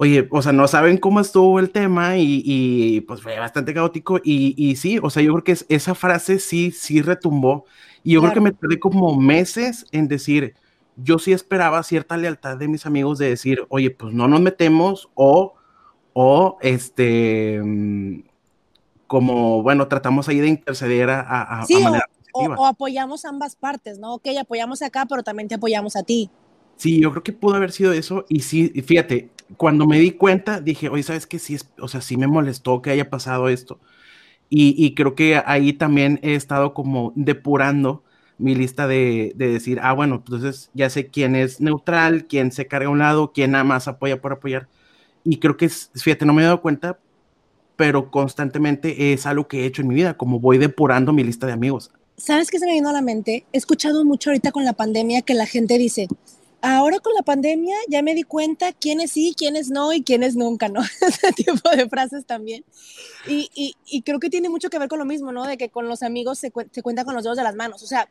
oye, 0.00 0.26
o 0.30 0.40
sea, 0.40 0.52
no 0.52 0.66
saben 0.66 0.96
cómo 0.96 1.20
estuvo 1.20 1.60
el 1.60 1.68
tema 1.68 2.16
y, 2.16 3.02
pues 3.02 3.20
fue 3.20 3.38
bastante 3.38 3.74
caótico 3.74 4.18
y, 4.24 4.74
sí, 4.76 4.98
o 5.02 5.10
sea, 5.10 5.22
yo 5.22 5.34
creo 5.34 5.44
que 5.44 5.56
esa 5.68 5.94
frase 5.94 6.38
sí, 6.38 6.70
sí 6.70 7.02
retumbó 7.02 7.66
y 8.02 8.12
yo 8.12 8.22
creo 8.22 8.32
que 8.32 8.40
me 8.40 8.52
tardé 8.52 8.80
como 8.80 9.14
meses 9.14 9.84
en 9.92 10.08
decir, 10.08 10.54
yo 10.96 11.18
sí 11.18 11.32
esperaba 11.32 11.82
cierta 11.82 12.16
lealtad 12.16 12.56
de 12.56 12.66
mis 12.66 12.86
amigos 12.86 13.18
de 13.18 13.28
decir, 13.28 13.66
oye, 13.68 13.90
pues 13.90 14.14
no 14.14 14.26
nos 14.26 14.40
metemos 14.40 15.10
o, 15.12 15.52
o 16.14 16.56
este, 16.62 17.60
mm, 17.62 18.22
como, 19.06 19.62
bueno, 19.62 19.86
tratamos 19.86 20.30
ahí 20.30 20.40
de 20.40 20.48
interceder 20.48 21.10
a, 21.10 21.66
manera 21.68 22.06
o, 22.32 22.44
o, 22.46 22.66
apoyamos 22.66 23.26
ambas 23.26 23.54
partes, 23.54 23.98
¿no? 23.98 24.14
Ok, 24.14 24.28
apoyamos 24.40 24.80
acá, 24.80 25.04
pero 25.04 25.22
también 25.22 25.46
te 25.46 25.56
apoyamos 25.56 25.94
a 25.94 26.02
ti. 26.02 26.30
Sí, 26.76 27.02
yo 27.02 27.10
creo 27.10 27.22
que 27.22 27.34
pudo 27.34 27.56
haber 27.56 27.72
sido 27.72 27.92
eso. 27.92 28.24
Y 28.30 28.40
sí, 28.40 28.68
fíjate, 28.82 29.28
cuando 29.56 29.86
me 29.86 29.98
di 29.98 30.12
cuenta, 30.12 30.60
dije, 30.60 30.88
oye, 30.88 31.02
¿sabes 31.02 31.26
qué? 31.26 31.38
Sí, 31.38 31.54
es, 31.54 31.68
o 31.78 31.88
sea, 31.88 32.00
sí 32.00 32.16
me 32.16 32.26
molestó 32.26 32.82
que 32.82 32.90
haya 32.90 33.10
pasado 33.10 33.48
esto. 33.48 33.80
Y, 34.52 34.94
creo 34.96 35.14
que 35.14 35.40
ahí 35.46 35.72
también 35.72 36.18
he 36.22 36.34
estado 36.34 36.74
como 36.74 37.12
depurando 37.14 38.02
mi 38.36 38.56
lista 38.56 38.88
de, 38.88 39.32
decir, 39.36 39.78
ah, 39.80 39.92
bueno, 39.92 40.16
entonces 40.16 40.70
ya 40.74 40.90
sé 40.90 41.06
quién 41.06 41.36
es 41.36 41.60
neutral, 41.60 42.26
quién 42.26 42.50
se 42.50 42.66
carga 42.66 42.88
a 42.88 42.90
un 42.90 42.98
lado, 42.98 43.32
quién 43.32 43.52
nada 43.52 43.62
más 43.62 43.86
apoya 43.86 44.20
por 44.20 44.32
apoyar. 44.32 44.66
Y 45.22 45.36
creo 45.38 45.56
que, 45.56 45.68
fíjate, 45.68 46.26
no 46.26 46.32
me 46.32 46.42
he 46.42 46.46
dado 46.46 46.62
cuenta, 46.62 46.98
pero 47.76 48.10
constantemente 48.10 49.12
es 49.12 49.24
algo 49.24 49.46
que 49.46 49.60
he 49.60 49.66
hecho 49.66 49.82
en 49.82 49.88
mi 49.88 49.94
vida, 49.94 50.16
como 50.16 50.40
voy 50.40 50.58
depurando 50.58 51.12
mi 51.12 51.22
lista 51.22 51.46
de 51.46 51.52
amigos. 51.52 51.92
¿Sabes 52.16 52.50
qué 52.50 52.58
se 52.58 52.66
me 52.66 52.72
vino 52.72 52.88
a 52.88 52.92
la 52.92 53.02
mente? 53.02 53.44
He 53.52 53.58
escuchado 53.58 54.04
mucho 54.04 54.30
ahorita 54.30 54.50
con 54.50 54.64
la 54.64 54.72
pandemia 54.72 55.22
que 55.22 55.34
la 55.34 55.46
gente 55.46 55.78
dice, 55.78 56.08
ahora 56.62 56.98
con 57.00 57.14
la 57.14 57.22
pandemia 57.22 57.76
ya 57.88 58.02
me 58.02 58.14
di 58.14 58.22
cuenta 58.22 58.72
quiénes 58.72 59.12
sí, 59.12 59.34
quiénes 59.36 59.70
no 59.70 59.92
y 59.92 60.02
quiénes 60.02 60.36
nunca, 60.36 60.68
¿no? 60.68 60.80
Ese 61.00 61.32
tipo 61.32 61.68
de 61.70 61.88
frases 61.88 62.26
también. 62.26 62.64
Y, 63.26 63.50
y, 63.54 63.74
y, 63.86 64.02
creo 64.02 64.20
que 64.20 64.30
tiene 64.30 64.48
mucho 64.48 64.70
que 64.70 64.78
ver 64.78 64.88
con 64.88 64.98
lo 64.98 65.04
mismo, 65.04 65.32
¿no? 65.32 65.46
De 65.46 65.56
que 65.56 65.70
con 65.70 65.88
los 65.88 66.02
amigos 66.02 66.38
se, 66.38 66.52
se 66.70 66.82
cuenta 66.82 67.04
con 67.04 67.14
los 67.14 67.24
dedos 67.24 67.36
de 67.36 67.42
las 67.42 67.54
manos. 67.54 67.82
O 67.82 67.86
sea, 67.86 68.08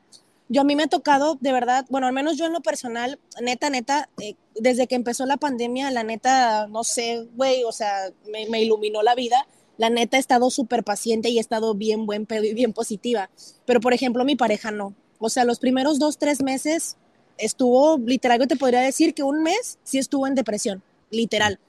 yo 0.48 0.62
a 0.62 0.64
mí 0.64 0.76
me 0.76 0.84
ha 0.84 0.88
tocado, 0.88 1.38
de 1.40 1.52
verdad, 1.52 1.86
bueno, 1.90 2.08
al 2.08 2.14
menos 2.14 2.38
yo 2.38 2.46
en 2.46 2.54
lo 2.54 2.62
personal, 2.62 3.20
neta, 3.42 3.70
neta, 3.70 4.10
eh, 4.20 4.36
desde 4.56 4.88
que 4.88 4.96
empezó 4.96 5.26
la 5.26 5.38
pandemia, 5.38 5.92
la 5.92 6.04
neta, 6.04 6.68
no 6.68 6.84
sé, 6.84 7.28
güey, 7.36 7.64
o 7.64 7.72
sea, 7.72 8.12
me, 8.32 8.48
me 8.50 8.62
iluminó 8.62 9.04
la 9.04 9.16
vida. 9.16 9.48
La 9.78 9.90
neta 9.90 10.18
he 10.18 10.20
estado 10.20 10.50
súper 10.50 10.84
paciente 10.84 11.30
y 11.30 11.38
he 11.38 11.40
estado 11.42 11.74
bien 11.74 12.06
buen 12.06 12.26
pedo 12.26 12.44
y 12.44 12.54
bien 12.54 12.74
positiva. 12.74 13.30
Pero, 13.66 13.80
por 13.80 13.94
ejemplo, 13.94 14.26
mi 14.26 14.36
pareja 14.36 14.72
no. 14.72 14.94
O 15.20 15.30
sea, 15.30 15.46
los 15.46 15.60
primeros 15.60 16.00
dos, 16.00 16.18
tres 16.18 16.42
meses 16.42 16.98
estuvo, 17.40 17.98
literal, 17.98 18.40
yo 18.40 18.48
te 18.48 18.56
podría 18.56 18.82
decir 18.82 19.14
que 19.14 19.24
un 19.24 19.42
mes 19.42 19.80
sí 19.84 19.98
estuvo 19.98 20.28
en 20.28 20.36
depresión, 20.36 20.84
literal. 21.10 21.60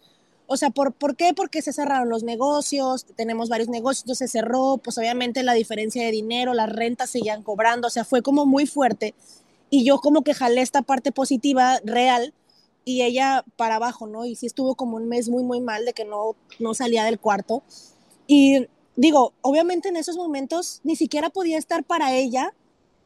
O 0.47 0.57
sea, 0.57 0.71
¿por, 0.71 0.93
¿por 0.93 1.17
qué? 1.17 1.33
Porque 1.33 1.62
se 1.62 1.73
cerraron 1.73 2.09
los 2.09 2.25
negocios, 2.25 3.07
tenemos 3.17 3.49
varios 3.49 3.69
negocios, 3.69 4.19
se 4.19 4.29
cerró, 4.29 4.79
pues 4.83 4.99
obviamente 4.99 5.43
la 5.45 5.55
diferencia 5.55 6.05
de 6.05 6.11
dinero, 6.11 6.55
las 6.55 6.69
rentas 6.69 7.11
seguían 7.11 7.43
cobrando, 7.43 7.87
o 7.87 7.91
sea, 7.91 8.05
fue 8.05 8.21
como 8.21 8.47
muy 8.47 8.67
fuerte. 8.67 9.15
Y 9.71 9.85
yo 9.85 9.99
como 9.99 10.23
que 10.23 10.35
jalé 10.35 10.61
esta 10.61 10.83
parte 10.83 11.12
positiva 11.12 11.79
real 11.85 12.35
y 12.85 13.03
ella 13.03 13.45
para 13.57 13.77
abajo, 13.77 14.09
¿no? 14.09 14.25
Y 14.25 14.35
sí 14.35 14.47
estuvo 14.47 14.75
como 14.75 14.97
un 14.97 15.09
mes 15.09 15.29
muy, 15.29 15.45
muy 15.45 15.61
mal 15.61 15.85
de 15.85 15.93
que 15.93 16.05
no, 16.05 16.35
no 16.59 16.75
salía 16.75 17.05
del 17.05 17.21
cuarto. 17.21 17.62
Y 18.27 18.67
digo, 18.97 19.33
obviamente 19.43 19.89
en 19.89 19.97
esos 19.97 20.17
momentos 20.17 20.81
ni 20.83 20.97
siquiera 20.97 21.31
podía 21.31 21.59
estar 21.59 21.85
para 21.85 22.12
ella 22.12 22.53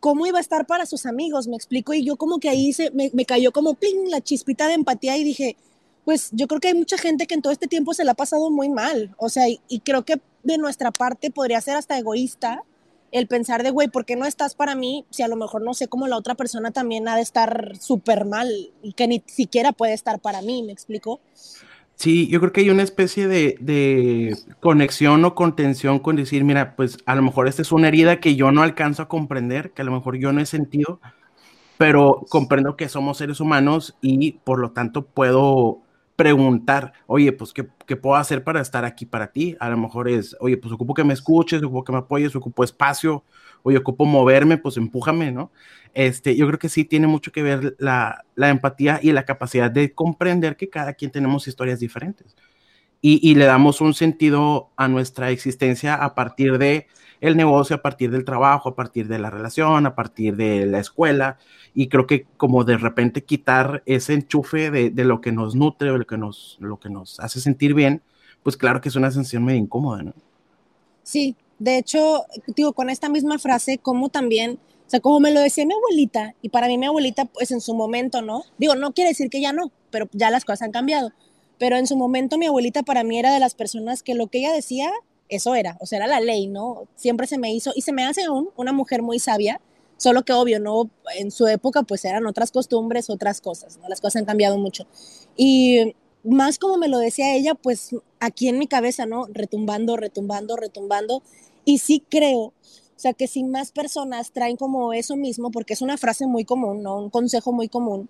cómo 0.04 0.26
iba 0.26 0.36
a 0.36 0.42
estar 0.42 0.66
para 0.66 0.84
sus 0.84 1.06
amigos, 1.06 1.48
me 1.48 1.56
explico, 1.56 1.94
y 1.94 2.04
yo 2.04 2.16
como 2.16 2.38
que 2.38 2.50
ahí 2.50 2.74
se, 2.74 2.90
me, 2.90 3.24
cayó 3.24 3.52
como 3.52 3.72
ping 3.72 4.10
la 4.10 4.20
chispita 4.20 4.68
de 4.68 4.74
empatía 4.74 5.16
y 5.16 5.24
dije, 5.24 5.56
pues 6.04 6.28
yo 6.32 6.46
creo 6.46 6.60
que 6.60 6.68
hay 6.68 6.74
mucha 6.74 6.98
gente 6.98 7.26
que 7.26 7.32
en 7.32 7.40
todo 7.40 7.54
este 7.54 7.68
tiempo 7.68 7.94
se 7.94 8.04
la 8.04 8.10
ha 8.10 8.14
pasado 8.14 8.50
muy 8.50 8.68
mal, 8.68 9.14
o 9.16 9.30
sea, 9.30 9.48
y, 9.48 9.80
creo 9.80 10.04
que 10.04 10.20
de 10.42 10.58
nuestra 10.58 10.90
parte 10.90 11.30
podría 11.30 11.58
ser 11.62 11.76
hasta 11.76 11.96
egoísta 11.96 12.64
el 13.12 13.28
pensar 13.28 13.62
de, 13.62 13.70
güey, 13.70 13.88
¿por 13.88 14.04
qué 14.04 14.14
no 14.14 14.26
estás 14.26 14.54
para 14.54 14.74
mí? 14.74 15.06
Si 15.08 15.22
a 15.22 15.28
lo 15.28 15.36
mejor 15.36 15.62
no 15.62 15.72
sé 15.72 15.88
cómo 15.88 16.06
la 16.06 16.18
otra 16.18 16.34
persona 16.34 16.70
también 16.70 17.08
ha 17.08 17.16
de 17.16 17.22
estar 17.22 17.74
súper 17.80 18.26
mal 18.26 18.50
y 18.82 18.92
que 18.92 19.08
ni 19.08 19.22
siquiera 19.24 19.72
puede 19.72 19.94
estar 19.94 20.20
para 20.20 20.42
mí, 20.42 20.62
¿me 20.62 20.72
explico? 20.72 21.18
Sí, 21.96 22.28
yo 22.28 22.40
creo 22.40 22.52
que 22.52 22.60
hay 22.62 22.70
una 22.70 22.82
especie 22.82 23.28
de, 23.28 24.36
conexión 24.60 25.24
o 25.24 25.34
contención 25.34 25.98
con 26.00 26.16
decir, 26.16 26.44
mira, 26.44 26.76
pues 26.76 26.98
a 27.06 27.14
lo 27.14 27.22
mejor 27.22 27.48
esta 27.48 27.62
es 27.62 27.72
una 27.72 27.88
herida 27.88 28.20
que 28.20 28.36
yo 28.36 28.52
no 28.52 28.62
alcanzo 28.62 29.02
a 29.02 29.08
comprender, 29.08 29.70
que 29.72 29.82
a 29.82 29.84
lo 29.84 29.92
mejor 29.92 30.16
yo 30.16 30.32
no 30.32 30.40
he 30.40 30.46
sentido, 30.46 31.00
pero 31.78 32.24
comprendo 32.28 32.76
que 32.76 32.88
somos 32.88 33.18
seres 33.18 33.40
humanos 33.40 33.96
y 34.00 34.32
por 34.32 34.58
lo 34.58 34.72
tanto 34.72 35.02
puedo 35.06 35.83
preguntar, 36.16 36.92
oye, 37.06 37.32
pues, 37.32 37.52
¿qué, 37.52 37.66
¿qué, 37.86 37.96
puedo 37.96 38.16
hacer 38.16 38.44
para 38.44 38.60
estar 38.60 38.84
aquí 38.84 39.06
para 39.06 39.32
ti? 39.32 39.56
A 39.60 39.68
lo 39.68 39.76
mejor 39.76 40.08
es, 40.08 40.36
oye, 40.40 40.56
pues 40.56 40.72
ocupo 40.72 40.94
que 40.94 41.04
me 41.04 41.14
escuches, 41.14 41.62
ocupo 41.62 41.84
que 41.84 41.92
me 41.92 41.98
apoyes, 41.98 42.36
ocupo 42.36 42.62
espacio, 42.64 43.24
oye, 43.62 43.78
ocupo 43.78 44.04
moverme, 44.04 44.58
pues 44.58 44.76
empújame, 44.76 45.32
¿no? 45.32 45.50
Este, 45.94 46.36
yo 46.36 46.46
creo 46.46 46.58
que 46.58 46.68
sí 46.68 46.84
tiene 46.84 47.06
mucho 47.06 47.32
que 47.32 47.42
ver 47.42 47.76
la, 47.78 48.24
la 48.34 48.50
empatía 48.50 49.00
y 49.02 49.12
la 49.12 49.24
capacidad 49.24 49.70
de 49.70 49.92
comprender 49.92 50.56
que 50.56 50.68
cada 50.68 50.94
quien 50.94 51.10
tenemos 51.10 51.48
historias 51.48 51.80
diferentes. 51.80 52.36
Y, 53.00 53.20
y, 53.28 53.34
le 53.34 53.44
damos 53.44 53.80
un 53.82 53.92
sentido 53.92 54.70
a 54.76 54.88
nuestra 54.88 55.30
existencia 55.30 55.94
a 55.94 56.14
partir 56.14 56.56
de 56.58 56.86
el 57.26 57.36
negocio, 57.36 57.76
a 57.76 57.82
partir 57.82 58.10
del 58.10 58.24
trabajo, 58.24 58.68
a 58.68 58.74
partir 58.74 59.08
de 59.08 59.18
la 59.18 59.30
relación, 59.30 59.86
a 59.86 59.94
partir 59.94 60.36
de 60.36 60.66
la 60.66 60.78
escuela. 60.78 61.38
Y 61.74 61.88
creo 61.88 62.06
que 62.06 62.26
como 62.36 62.64
de 62.64 62.76
repente 62.76 63.24
quitar 63.24 63.82
ese 63.86 64.14
enchufe 64.14 64.70
de, 64.70 64.90
de 64.90 65.04
lo 65.04 65.20
que 65.20 65.32
nos 65.32 65.54
nutre 65.54 65.90
o 65.90 65.98
lo 65.98 66.06
que 66.06 66.18
nos, 66.18 66.56
lo 66.60 66.78
que 66.78 66.90
nos 66.90 67.18
hace 67.20 67.40
sentir 67.40 67.74
bien, 67.74 68.02
pues 68.42 68.56
claro 68.56 68.80
que 68.80 68.88
es 68.88 68.96
una 68.96 69.10
sensación 69.10 69.44
medio 69.44 69.60
incómoda, 69.60 70.02
¿no? 70.02 70.12
Sí, 71.02 71.36
de 71.58 71.78
hecho, 71.78 72.24
digo, 72.54 72.72
con 72.72 72.90
esta 72.90 73.08
misma 73.08 73.38
frase, 73.38 73.78
como 73.78 74.08
también, 74.08 74.58
o 74.86 74.90
sea, 74.90 75.00
como 75.00 75.20
me 75.20 75.32
lo 75.32 75.40
decía 75.40 75.66
mi 75.66 75.74
abuelita, 75.74 76.34
y 76.42 76.50
para 76.50 76.66
mí 76.66 76.78
mi 76.78 76.86
abuelita, 76.86 77.24
pues 77.24 77.50
en 77.50 77.60
su 77.60 77.74
momento, 77.74 78.22
¿no? 78.22 78.42
Digo, 78.58 78.74
no 78.74 78.92
quiere 78.92 79.10
decir 79.10 79.30
que 79.30 79.40
ya 79.40 79.52
no, 79.52 79.70
pero 79.90 80.08
ya 80.12 80.30
las 80.30 80.44
cosas 80.44 80.62
han 80.62 80.72
cambiado. 80.72 81.12
Pero 81.58 81.76
en 81.76 81.86
su 81.86 81.96
momento 81.96 82.36
mi 82.36 82.46
abuelita 82.46 82.82
para 82.82 83.04
mí 83.04 83.18
era 83.18 83.32
de 83.32 83.40
las 83.40 83.54
personas 83.54 84.02
que 84.02 84.14
lo 84.14 84.26
que 84.26 84.38
ella 84.38 84.52
decía, 84.52 84.90
eso 85.36 85.54
era, 85.54 85.76
o 85.80 85.86
sea, 85.86 85.98
era 85.98 86.06
la 86.06 86.20
ley, 86.20 86.46
¿no? 86.46 86.86
Siempre 86.96 87.26
se 87.26 87.38
me 87.38 87.52
hizo, 87.52 87.72
y 87.74 87.82
se 87.82 87.92
me 87.92 88.04
hace 88.04 88.22
una 88.56 88.72
mujer 88.72 89.02
muy 89.02 89.18
sabia, 89.18 89.60
solo 89.96 90.24
que 90.24 90.32
obvio, 90.32 90.60
¿no? 90.60 90.90
En 91.16 91.30
su 91.30 91.46
época 91.46 91.82
pues 91.82 92.04
eran 92.04 92.26
otras 92.26 92.50
costumbres, 92.50 93.10
otras 93.10 93.40
cosas, 93.40 93.78
¿no? 93.78 93.88
Las 93.88 94.00
cosas 94.00 94.16
han 94.16 94.26
cambiado 94.26 94.58
mucho. 94.58 94.86
Y 95.36 95.94
más 96.24 96.58
como 96.58 96.78
me 96.78 96.88
lo 96.88 96.98
decía 96.98 97.34
ella, 97.34 97.54
pues 97.54 97.94
aquí 98.20 98.48
en 98.48 98.58
mi 98.58 98.66
cabeza, 98.66 99.06
¿no? 99.06 99.26
Retumbando, 99.30 99.96
retumbando, 99.96 100.56
retumbando. 100.56 101.22
Y 101.64 101.78
sí 101.78 102.02
creo, 102.08 102.38
o 102.38 102.52
sea, 102.96 103.12
que 103.12 103.26
si 103.26 103.44
más 103.44 103.72
personas 103.72 104.32
traen 104.32 104.56
como 104.56 104.92
eso 104.92 105.16
mismo, 105.16 105.50
porque 105.50 105.74
es 105.74 105.82
una 105.82 105.96
frase 105.96 106.26
muy 106.26 106.44
común, 106.44 106.82
¿no? 106.82 106.96
Un 106.96 107.10
consejo 107.10 107.52
muy 107.52 107.68
común, 107.68 108.08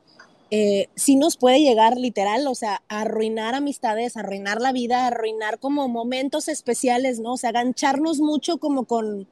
eh, 0.51 0.89
sí 0.95 1.17
nos 1.17 1.37
puede 1.37 1.61
llegar 1.61 1.97
literal, 1.97 2.47
o 2.47 2.55
sea, 2.55 2.83
arruinar 2.89 3.55
amistades, 3.55 4.17
arruinar 4.17 4.61
la 4.61 4.73
vida, 4.73 5.07
arruinar 5.07 5.59
como 5.59 5.89
momentos 5.89 6.49
especiales, 6.49 7.19
¿no? 7.21 7.33
O 7.33 7.37
sea, 7.37 7.51
agancharnos 7.51 8.21
mucho 8.21 8.59
como 8.59 8.85
con, 8.85 9.27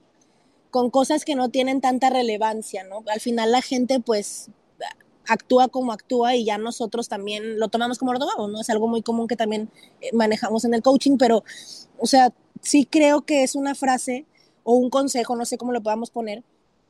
con 0.71 0.91
cosas 0.91 1.25
que 1.25 1.35
no 1.35 1.51
tienen 1.51 1.81
tanta 1.81 2.11
relevancia, 2.11 2.85
¿no? 2.85 3.05
Al 3.07 3.21
final 3.21 3.53
la 3.53 3.63
gente 3.63 4.01
pues 4.01 4.51
actúa 5.29 5.69
como 5.69 5.93
actúa 5.93 6.35
y 6.35 6.45
ya 6.45 6.59
nosotros 6.59 7.09
también 7.09 7.59
lo 7.59 7.69
tomamos 7.69 7.99
como 7.99 8.13
lo 8.13 8.19
¿no? 8.49 8.61
Es 8.61 8.71
algo 8.71 8.89
muy 8.89 9.03
común 9.03 9.29
que 9.29 9.37
también 9.37 9.71
eh, 10.01 10.11
manejamos 10.13 10.65
en 10.65 10.75
el 10.75 10.83
coaching, 10.83 11.17
pero, 11.19 11.45
o 11.99 12.07
sea, 12.07 12.33
sí 12.61 12.87
creo 12.87 13.23
que 13.23 13.43
es 13.43 13.55
una 13.55 13.75
frase 13.75 14.27
o 14.65 14.75
un 14.75 14.91
consejo, 14.91 15.37
no 15.37 15.45
sé 15.45 15.59
cómo 15.59 15.73
lo 15.73 15.83
podamos 15.83 16.11
poner, 16.11 16.43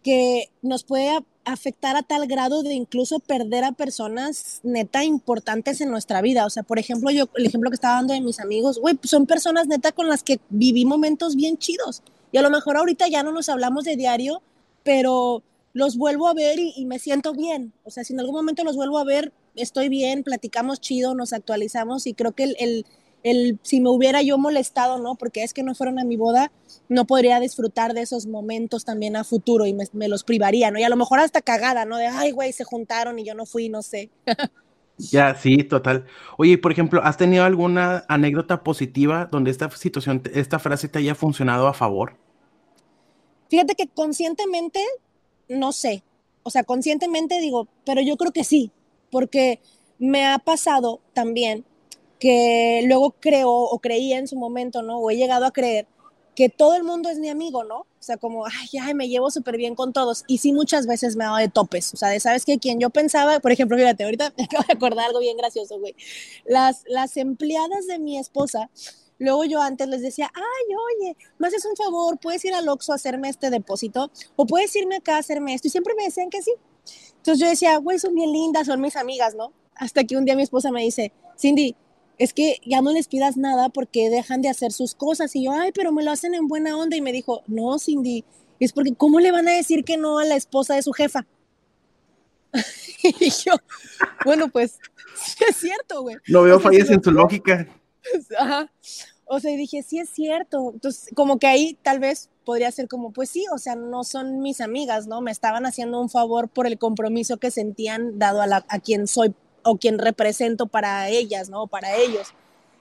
que 0.03 0.51
nos 0.63 0.85
puede 0.85 1.19
afectar 1.45 1.97
a 1.97 2.03
tal 2.03 2.27
grado 2.27 2.63
de 2.63 2.75
incluso 2.75 3.19
perder 3.19 3.65
a 3.65 3.73
personas 3.73 4.61
neta 4.63 5.05
importantes 5.05 5.81
en 5.81 5.91
nuestra 5.91 6.21
vida. 6.23 6.47
O 6.47 6.51
sea, 6.51 6.63
por 6.63 6.79
ejemplo, 6.79 7.11
yo 7.11 7.29
el 7.37 7.47
ejemplo 7.47 7.71
que 7.71 7.75
estaba 7.75 7.97
dando 7.97 8.15
de 8.15 8.21
mis 8.21 8.41
amigos, 8.41 8.79
güey, 8.79 8.99
son 9.03 9.27
personas 9.27 9.67
neta 9.67 9.93
con 9.93 10.09
las 10.09 10.23
que 10.23 10.41
viví 10.51 10.85
momentos 10.85 11.37
bien 11.37 11.59
chidos. 11.59 12.03
Y 12.31 12.39
a 12.39 12.43
lo 12.43 12.51
mejor 12.51 12.77
ahorita 12.77 13.09
ya 13.09 13.23
no 13.23 13.33
nos 13.33 13.49
hablamos 13.49 13.85
de 13.85 13.97
diario, 13.97 14.43
pero 14.83 15.43
los 15.73 15.97
vuelvo 15.97 16.29
a 16.29 16.35
ver 16.35 16.59
y, 16.59 16.85
me 16.87 16.99
siento 16.99 17.33
bien. 17.33 17.73
O 17.85 17.91
sea, 17.91 18.05
si 18.05 18.13
en 18.13 18.21
algún 18.21 18.37
momento 18.37 18.65
los 18.65 18.77
vuelvo 18.77 18.99
a 18.99 19.05
ver, 19.05 19.33
estoy 19.57 19.89
bien, 19.89 20.23
platicamos 20.23 20.81
chido, 20.81 21.15
nos 21.15 21.33
actualizamos 21.33 22.07
y 22.07 22.15
creo 22.15 22.33
que 22.33 22.45
el 22.45 22.87
el 23.23 23.59
si 23.63 23.81
me 23.81 23.91
hubiera 23.91 24.23
yo 24.23 24.39
molestado, 24.39 24.99
¿no? 24.99 25.15
Porque 25.15 25.43
es 25.43 25.55
que 25.55 25.63
no 25.63 25.75
fueron 25.75 25.99
a 25.99 26.05
mi 26.05 26.17
boda, 26.17 26.53
no 26.89 27.07
podría 27.07 27.41
disfrutar 27.41 27.95
de 27.95 28.03
esos 28.03 28.27
momentos 28.27 28.85
también 28.85 29.17
a 29.17 29.25
futuro 29.25 29.67
y 29.67 29.75
me, 29.93 30.09
los 30.09 30.25
privaría, 30.25 30.71
¿no? 30.71 30.79
Y 30.79 30.83
a 30.83 30.89
lo 30.89 30.97
mejor 30.97 31.21
hasta 31.21 31.41
cagada, 31.41 31.85
¿no? 31.85 31.97
De, 31.97 32.07
ay, 32.07 32.33
güey, 32.33 32.53
se 32.53 32.65
juntaron 32.65 33.19
y 33.19 33.25
yo 33.25 33.35
no 33.35 33.47
fui, 33.47 33.69
no 33.69 33.83
sé. 33.83 34.11
ya, 34.99 35.35
sí, 35.35 35.65
total. 35.65 36.07
Oye, 36.37 36.59
por 36.59 36.73
ejemplo, 36.73 37.01
¿has 37.05 37.17
tenido 37.17 37.45
alguna 37.45 38.05
anécdota 38.09 38.63
positiva 38.63 39.29
donde 39.31 39.51
esta 39.51 39.71
situación, 39.71 40.23
esta 40.35 40.59
frase 40.59 40.89
te 40.89 40.99
haya 40.99 41.15
funcionado 41.15 41.69
a 41.69 41.75
favor? 41.75 42.17
Fíjate 43.49 43.75
que 43.75 43.87
conscientemente, 43.87 44.81
no 45.49 45.73
sé. 45.73 46.03
O 46.43 46.51
sea, 46.51 46.65
conscientemente 46.65 47.41
digo, 47.41 47.69
pero 47.85 48.01
yo 48.01 48.17
creo 48.17 48.33
que 48.33 48.45
sí, 48.45 48.73
porque 49.11 49.61
me 49.99 50.27
ha 50.27 50.39
pasado 50.39 51.01
también 51.13 51.65
que 52.23 52.85
luego 52.87 53.17
creo 53.19 53.51
o 53.51 53.81
creía 53.81 54.17
en 54.17 54.29
su 54.29 54.37
momento, 54.37 54.81
¿no? 54.81 54.99
O 54.99 55.11
he 55.11 55.17
llegado 55.17 55.45
a 55.45 55.51
creer 55.51 55.89
que 56.37 56.49
todo 56.49 56.77
el 56.77 56.85
mundo 56.85 57.09
es 57.09 57.19
mi 57.19 57.29
amigo, 57.29 57.65
¿no? 57.65 57.81
O 57.81 57.87
sea, 57.99 58.17
como, 58.17 58.47
ay, 58.47 58.79
ay 58.81 58.95
me 58.95 59.09
llevo 59.09 59.29
súper 59.33 59.57
bien 59.57 59.75
con 59.75 59.93
todos. 59.93 60.23
Y 60.29 60.39
sí, 60.39 60.53
muchas 60.53 60.87
veces 60.87 61.17
me 61.17 61.25
ha 61.25 61.27
dado 61.27 61.39
de 61.39 61.49
topes. 61.49 61.93
O 61.95 61.97
sea, 61.97 62.11
de, 62.11 62.21
¿sabes 62.21 62.45
qué? 62.45 62.61
Quien 62.61 62.79
yo 62.79 62.91
pensaba, 62.91 63.41
por 63.41 63.51
ejemplo, 63.51 63.77
fíjate, 63.77 64.05
ahorita 64.05 64.33
me 64.39 64.45
acabo 64.45 64.63
de 64.69 64.73
acordar 64.73 65.07
algo 65.07 65.19
bien 65.19 65.37
gracioso, 65.37 65.81
güey. 65.81 65.97
Las, 66.45 66.85
las 66.87 67.17
empleadas 67.17 67.89
de 67.89 67.99
mi 67.99 68.17
esposa, 68.17 68.71
luego 69.19 69.45
yo 69.45 69.61
antes 69.61 69.89
les 69.89 70.01
decía, 70.01 70.31
ay, 70.33 70.75
oye, 71.01 71.17
me 71.39 71.49
haces 71.49 71.65
un 71.65 71.75
favor, 71.75 72.21
puedes 72.21 72.45
ir 72.45 72.55
al 72.55 72.69
Oxxo 72.69 72.93
a 72.93 72.95
hacerme 72.95 73.31
este 73.31 73.51
depósito, 73.51 74.13
o 74.37 74.47
puedes 74.47 74.77
irme 74.77 74.95
acá 74.95 75.17
a 75.17 75.19
hacerme 75.19 75.55
esto. 75.55 75.67
Y 75.67 75.73
siempre 75.73 75.95
me 75.97 76.05
decían 76.05 76.31
que 76.31 76.41
sí. 76.41 76.53
Entonces 77.17 77.41
yo 77.41 77.49
decía, 77.49 77.79
güey, 77.79 77.99
son 77.99 78.15
bien 78.15 78.31
lindas, 78.31 78.69
son 78.69 78.81
mis 78.81 78.95
amigas, 78.95 79.35
¿no? 79.35 79.53
Hasta 79.75 80.05
que 80.05 80.17
un 80.17 80.25
día 80.25 80.37
mi 80.37 80.45
esposa 80.45 80.71
me 80.71 80.83
dice, 80.83 81.13
Cindy, 81.37 81.75
es 82.23 82.33
que 82.33 82.61
ya 82.65 82.81
no 82.83 82.93
les 82.93 83.09
pidas 83.09 83.37
nada 83.37 83.69
porque 83.69 84.09
dejan 84.09 84.43
de 84.43 84.49
hacer 84.49 84.71
sus 84.71 84.95
cosas. 84.95 85.35
Y 85.35 85.45
yo, 85.45 85.51
ay, 85.51 85.73
pero 85.73 85.91
me 85.91 86.05
lo 86.05 86.13
hacen 86.13 86.35
en 86.35 86.47
buena 86.47 86.77
onda. 86.77 86.97
Y 86.97 87.01
me 87.01 87.11
dijo, 87.11 87.43
no, 87.49 87.81
Cindy, 87.81 88.25
es 88.61 88.73
porque 88.73 88.95
¿cómo 88.95 89.19
le 89.19 89.33
van 89.33 89.49
a 89.49 89.53
decir 89.53 89.85
que 89.85 89.97
no 89.97 90.21
a 90.21 90.25
la 90.25 90.37
esposa 90.37 90.77
de 90.77 90.83
su 90.83 90.93
jefa? 90.93 91.27
y 93.03 93.29
yo, 93.29 93.55
bueno, 94.25 94.49
pues, 94.49 94.79
sí 95.17 95.45
es 95.49 95.57
cierto, 95.57 96.03
güey. 96.03 96.17
No 96.29 96.43
veo 96.43 96.61
fallas 96.61 96.91
en 96.91 97.01
tu 97.01 97.11
lógica. 97.11 97.67
Ajá. 98.39 98.71
O 99.25 99.41
sea, 99.41 99.57
dije, 99.57 99.83
sí 99.83 99.99
es 99.99 100.09
cierto. 100.11 100.71
Entonces, 100.75 101.11
como 101.17 101.41
que 101.41 101.49
ahí 101.49 101.77
tal 101.83 101.99
vez 101.99 102.31
podría 102.45 102.71
ser 102.71 102.87
como, 102.87 103.13
pues 103.13 103.31
sí, 103.31 103.47
o 103.53 103.59
sea, 103.59 103.75
no 103.75 104.05
son 104.05 104.43
mis 104.43 104.61
amigas, 104.61 105.09
¿no? 105.09 105.23
Me 105.23 105.33
estaban 105.33 105.67
haciendo 105.67 106.01
un 106.01 106.09
favor 106.09 106.49
por 106.49 106.69
el 106.69 106.79
compromiso 106.79 107.39
que 107.39 107.51
sentían 107.51 108.21
dado 108.21 108.43
a, 108.43 108.47
la, 108.47 108.65
a 108.69 108.79
quien 108.79 109.09
soy 109.09 109.35
o 109.65 109.77
quien 109.77 109.99
represento 109.99 110.67
para 110.67 111.09
ellas, 111.09 111.49
¿no? 111.49 111.67
Para 111.67 111.97
ellos. 111.97 112.29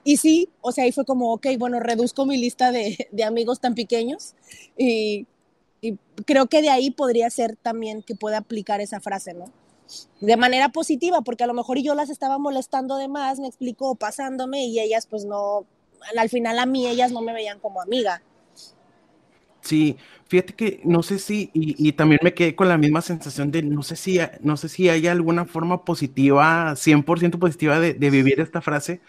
Y 0.04 0.16
sí, 0.16 0.48
o 0.60 0.72
sea, 0.72 0.84
ahí 0.84 0.92
fue 0.92 1.04
como, 1.04 1.32
ok, 1.32 1.46
bueno, 1.58 1.78
reduzco 1.80 2.26
mi 2.26 2.36
lista 2.36 2.72
de, 2.72 3.08
de 3.12 3.24
amigos 3.24 3.60
tan 3.60 3.74
pequeños 3.74 4.34
y, 4.76 5.26
y, 5.80 5.96
creo 6.26 6.46
que 6.46 6.62
de 6.62 6.70
ahí 6.70 6.90
podría 6.90 7.30
ser 7.30 7.56
también 7.56 8.02
que 8.02 8.14
pueda 8.14 8.38
aplicar 8.38 8.80
esa 8.80 9.00
frase, 9.00 9.34
¿no? 9.34 9.44
De 10.20 10.36
manera 10.36 10.70
positiva, 10.70 11.20
porque 11.20 11.44
a 11.44 11.46
lo 11.46 11.54
mejor 11.54 11.78
yo 11.78 11.94
las 11.94 12.10
estaba 12.10 12.38
molestando 12.38 12.96
de 12.96 13.08
más, 13.08 13.38
me 13.38 13.48
explico, 13.48 13.94
pasándome 13.94 14.64
y 14.64 14.80
ellas 14.80 15.06
pues 15.06 15.24
no, 15.24 15.66
al 16.16 16.28
final 16.28 16.58
a 16.58 16.66
mí 16.66 16.86
ellas 16.86 17.12
no 17.12 17.20
me 17.20 17.32
veían 17.32 17.58
como 17.60 17.80
amiga. 17.80 18.22
Sí, 19.62 19.96
fíjate 20.26 20.54
que 20.54 20.80
no 20.82 21.04
sé 21.04 21.20
si, 21.20 21.50
y, 21.54 21.88
y, 21.88 21.92
también 21.92 22.18
me 22.22 22.34
quedé 22.34 22.56
con 22.56 22.68
la 22.68 22.76
misma 22.76 23.00
sensación 23.00 23.52
de 23.52 23.62
no 23.62 23.84
sé 23.84 23.94
si, 23.94 24.18
no 24.40 24.56
sé 24.56 24.68
si 24.68 24.88
hay 24.88 25.06
alguna 25.06 25.44
forma 25.44 25.84
positiva, 25.84 26.74
100% 26.74 27.38
positiva 27.38 27.78
de, 27.78 27.94
de, 27.94 28.10
vivir 28.10 28.40
esta 28.40 28.60
frase, 28.60 29.00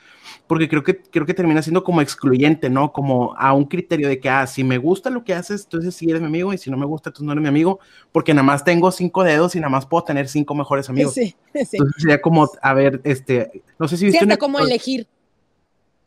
porque 0.46 0.70
creo 0.70 0.84
que, 0.84 0.96
creo 0.96 1.26
que 1.26 1.34
termina 1.34 1.64
siendo 1.64 1.84
como 1.84 2.02
excluyente, 2.02 2.70
¿no? 2.70 2.92
Como 2.92 3.34
a 3.36 3.54
un 3.54 3.66
criterio 3.66 4.08
de 4.08 4.20
que, 4.20 4.30
ah, 4.30 4.46
si 4.46 4.64
me 4.64 4.78
gusta 4.78 5.10
lo 5.10 5.24
que 5.24 5.34
haces, 5.34 5.64
entonces 5.64 5.96
sí 5.96 6.08
eres 6.08 6.22
mi 6.22 6.28
amigo, 6.28 6.54
y 6.54 6.60
si 6.60 6.70
no 6.70 6.78
me 6.78 6.86
gusta, 6.86 7.10
entonces 7.10 7.26
no 7.26 7.32
eres 7.32 7.42
mi 7.42 7.50
amigo, 7.50 7.80
porque 8.12 8.36
nada 8.36 8.44
más 8.44 8.64
tengo 8.64 8.92
cinco 8.92 9.24
dedos 9.24 9.56
y 9.56 9.60
nada 9.60 9.70
más 9.70 9.88
puedo 9.88 10.04
tener 10.04 10.28
cinco 10.28 10.54
mejores 10.54 10.88
amigos. 10.88 11.16
Sí, 11.16 11.36
sí. 11.54 11.78
Entonces 11.78 11.96
sería 12.02 12.22
como, 12.22 12.48
a 12.62 12.74
ver, 12.76 13.02
este, 13.06 13.64
no 13.80 13.88
sé 13.88 13.98
si 13.98 14.06
viste... 14.06 14.24
Una, 14.24 14.38
como 14.38 14.60
elegir. 14.60 15.08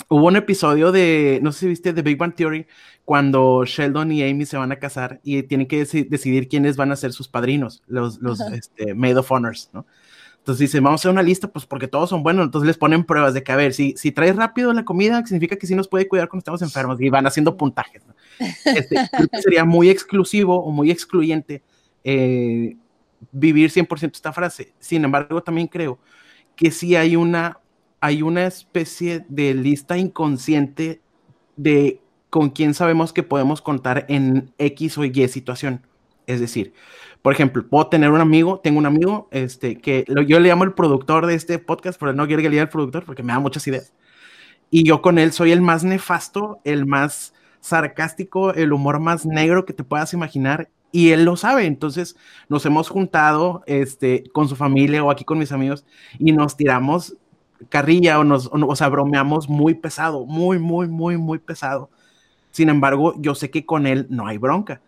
Hubo 0.09 0.27
un 0.27 0.37
episodio 0.37 0.93
de, 0.93 1.41
no 1.43 1.51
sé 1.51 1.61
si 1.61 1.67
viste, 1.69 1.93
de 1.93 2.03
Big 2.03 2.17
Bang 2.17 2.35
Theory, 2.35 2.67
cuando 3.05 3.65
Sheldon 3.65 4.13
y 4.13 4.23
Amy 4.23 4.47
se 4.47 4.57
van 4.57 4.71
a 4.71 4.79
casar 4.79 5.21
y 5.25 5.43
tienen 5.43 5.67
que 5.67 5.85
dec 5.85 6.09
decidir 6.09 6.49
quiénes 6.49 6.77
van 6.77 6.93
a 6.93 6.97
ser 6.97 7.13
sus 7.13 7.29
padrinos, 7.29 7.83
los, 7.87 8.21
los 8.21 8.41
este, 8.41 8.95
Maid 8.95 9.19
of 9.19 9.31
Honors, 9.31 9.71
¿no? 9.73 9.85
Entonces 10.39 10.61
dicen, 10.61 10.85
vamos 10.85 11.01
a 11.01 11.03
hacer 11.03 11.11
una 11.11 11.25
lista, 11.25 11.49
pues 11.49 11.67
porque 11.67 11.89
todos 11.89 12.09
son 12.09 12.23
buenos, 12.23 12.45
entonces 12.45 12.69
les 12.69 12.79
ponen 12.79 13.03
pruebas 13.03 13.35
de 13.35 13.43
que, 13.43 13.51
a 13.51 13.57
ver, 13.57 13.75
si, 13.75 13.95
si 13.97 14.13
traes 14.13 14.37
rápido 14.37 14.73
la 14.73 14.85
comida, 14.85 15.27
significa 15.27 15.57
que 15.57 15.67
sí 15.67 15.75
nos 15.75 15.89
puede 15.89 16.07
cuidar 16.07 16.29
cuando 16.29 16.41
estamos 16.43 16.63
enfermos 16.63 17.01
y 17.01 17.09
van 17.09 17.27
haciendo 17.27 17.57
puntajes, 17.57 18.07
¿no? 18.07 18.15
Este, 18.39 18.97
sería 19.43 19.65
muy 19.65 19.91
exclusivo 19.91 20.65
o 20.65 20.71
muy 20.71 20.93
excluyente 20.93 21.65
eh, 22.05 22.77
vivir 23.33 23.73
100% 23.73 24.13
esta 24.15 24.33
frase. 24.33 24.73
Sin 24.79 25.05
embargo, 25.05 25.43
también 25.43 25.67
creo 25.67 25.99
que 26.55 26.71
sí 26.71 26.95
hay 26.95 27.17
una 27.17 27.59
hay 28.07 28.23
una 28.23 28.47
especie 28.47 29.27
de 29.29 29.53
lista 29.53 29.99
inconsciente 29.99 31.01
de 31.57 32.01
con 32.31 32.51
quién 32.51 32.73
sabemos 32.73 33.13
que 33.13 33.25
podemos 33.25 33.61
contar 33.61 34.07
en 34.09 34.53
X 34.59 34.97
o 34.99 35.05
Y 35.05 35.27
situación. 35.27 35.85
Es 36.29 36.39
decir, 36.39 36.73
por 37.21 37.33
ejemplo, 37.33 37.67
puedo 37.67 37.89
tener 37.89 38.13
un 38.13 38.21
amigo, 38.21 38.61
tengo 38.61 38.79
un 38.79 38.87
amigo, 38.87 39.27
este, 39.33 39.79
que 39.79 40.05
yo 40.29 40.39
le 40.39 40.49
llamo 40.49 40.63
el 40.63 40.73
productor 40.73 41.27
de 41.27 41.35
este 41.35 41.59
podcast, 41.59 41.99
pero 41.99 42.13
no 42.13 42.29
quiero 42.29 42.43
que 42.43 42.49
le 42.49 42.53
diga 42.53 42.63
el 42.63 42.69
productor 42.69 43.05
porque 43.05 43.25
me 43.25 43.33
da 43.33 43.41
muchas 43.41 43.67
ideas. 43.67 43.93
Y 44.71 44.85
yo 44.85 45.03
con 45.03 45.19
él 45.19 45.33
soy 45.33 45.51
el 45.51 45.61
más 45.61 45.83
nefasto, 45.83 46.61
el 46.63 46.87
más 46.87 47.35
sarcástico, 47.59 48.55
el 48.55 48.73
humor 48.73 49.01
más 49.01 49.27
negro 49.27 49.65
que 49.65 49.73
te 49.73 49.83
puedas 49.83 50.13
imaginar. 50.13 50.71
Y 50.93 51.11
él 51.11 51.25
lo 51.25 51.37
sabe, 51.37 51.67
entonces 51.67 52.15
nos 52.49 52.65
hemos 52.67 52.89
juntado 52.89 53.65
este, 53.67 54.23
con 54.33 54.49
su 54.49 54.55
familia 54.55 55.03
o 55.03 55.11
aquí 55.11 55.25
con 55.25 55.39
mis 55.39 55.51
amigos 55.51 55.85
y 56.21 56.31
nos 56.31 56.57
tiramos 56.57 57.17
carrilla 57.69 58.19
o 58.19 58.25
nos, 58.25 58.47
o, 58.47 58.53
o 58.55 58.77
sea, 58.77 58.89
bromeamos 58.89 59.49
muy 59.49 59.75
pesado, 59.75 60.27
muy, 60.27 60.59
muy, 60.59 60.89
muy, 60.89 61.17
muy 61.17 61.39
pesado. 61.39 61.91
Sin 62.51 62.69
embargo, 62.69 63.15
yo 63.19 63.35
sé 63.35 63.51
que 63.51 63.67
con 63.67 63.87
él 63.87 64.07
no 64.11 64.27
hay 64.27 64.39
bronca. 64.39 64.81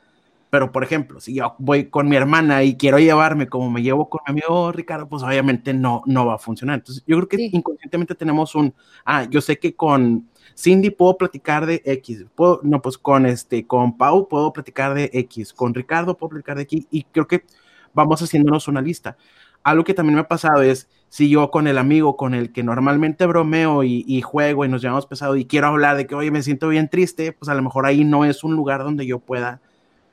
Pero, 0.51 0.73
por 0.73 0.83
ejemplo, 0.83 1.21
si 1.21 1.35
yo 1.35 1.55
voy 1.59 1.91
con 1.91 2.09
mi 2.09 2.17
hermana 2.17 2.63
y 2.65 2.77
quiero 2.77 2.99
llevarme 2.99 3.49
como 3.49 3.71
me 3.71 3.83
llevo 3.83 4.09
con 4.09 4.21
mi 4.27 4.33
amigo 4.33 4.73
Ricardo, 4.73 5.07
pues 5.07 5.23
obviamente 5.23 5.75
no, 5.75 6.03
no 6.07 6.25
va 6.25 6.37
a 6.37 6.39
funcionar. 6.39 6.77
Entonces, 6.79 7.05
yo 7.07 7.17
creo 7.17 7.29
que 7.29 7.51
inconscientemente 7.53 8.15
tenemos 8.15 8.55
un, 8.55 8.75
ah, 9.05 9.25
yo 9.25 9.43
sé 9.43 9.59
que 9.59 9.75
con 9.77 10.27
Cindy 10.57 10.91
puedo 10.91 11.19
platicar 11.19 11.67
de 11.67 11.83
X, 11.85 12.25
puedo, 12.35 12.61
no, 12.63 12.81
pues 12.81 12.97
con 12.97 13.27
este, 13.27 13.67
con 13.67 13.99
Pau 13.99 14.27
puedo 14.27 14.53
platicar 14.53 14.95
de 14.95 15.11
X, 15.13 15.53
con 15.53 15.75
Ricardo 15.75 16.17
puedo 16.17 16.31
platicar 16.31 16.57
de 16.57 16.63
X, 16.63 16.87
y 16.91 17.05
creo 17.05 17.29
que 17.29 17.45
vamos 17.93 18.23
haciéndonos 18.23 18.69
una 18.69 18.81
lista. 18.81 19.19
Algo 19.63 19.85
que 19.85 19.95
también 19.95 20.15
me 20.15 20.23
ha 20.23 20.29
pasado 20.29 20.63
es, 20.63 20.89
si 21.09 21.31
yo 21.31 21.51
con 21.51 21.67
el 21.67 21.79
amigo 21.79 22.17
con 22.17 22.35
el 22.35 22.53
que 22.53 22.63
normalmente 22.63 23.27
bromeo 23.27 23.83
y, 23.83 24.21
juego 24.23 24.65
y 24.65 24.69
nos 24.69 24.83
llevamos 24.83 25.07
pesado 25.07 25.37
y 25.37 25.47
quiero 25.47 25.69
hablar 25.69 25.97
de 25.97 26.07
que, 26.07 26.15
oye, 26.15 26.31
me 26.31 26.43
siento 26.43 26.69
bien 26.69 26.89
triste, 26.89 27.33
pues 27.33 27.49
a 27.49 27.55
lo 27.55 27.63
mejor 27.63 27.87
ahí 27.87 28.05
no 28.05 28.25
es 28.25 28.45
un 28.45 28.55
lugar 28.55 28.85
donde 28.85 29.07
yo 29.07 29.19
pueda 29.19 29.61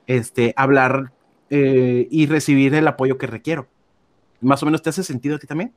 este, 0.08 0.54
hablar 0.56 1.12
eh, 1.50 2.08
y 2.10 2.28
recibir 2.28 2.74
el 2.75 2.88
apoyo 2.88 3.18
que 3.18 3.28
requiero. 3.28 3.68
¿Más 4.42 4.62
o 4.64 4.66
menos 4.66 4.82
te 4.82 4.90
hace 4.90 5.04
sentido 5.04 5.36
a 5.36 5.40
ti 5.40 5.48
también? 5.48 5.74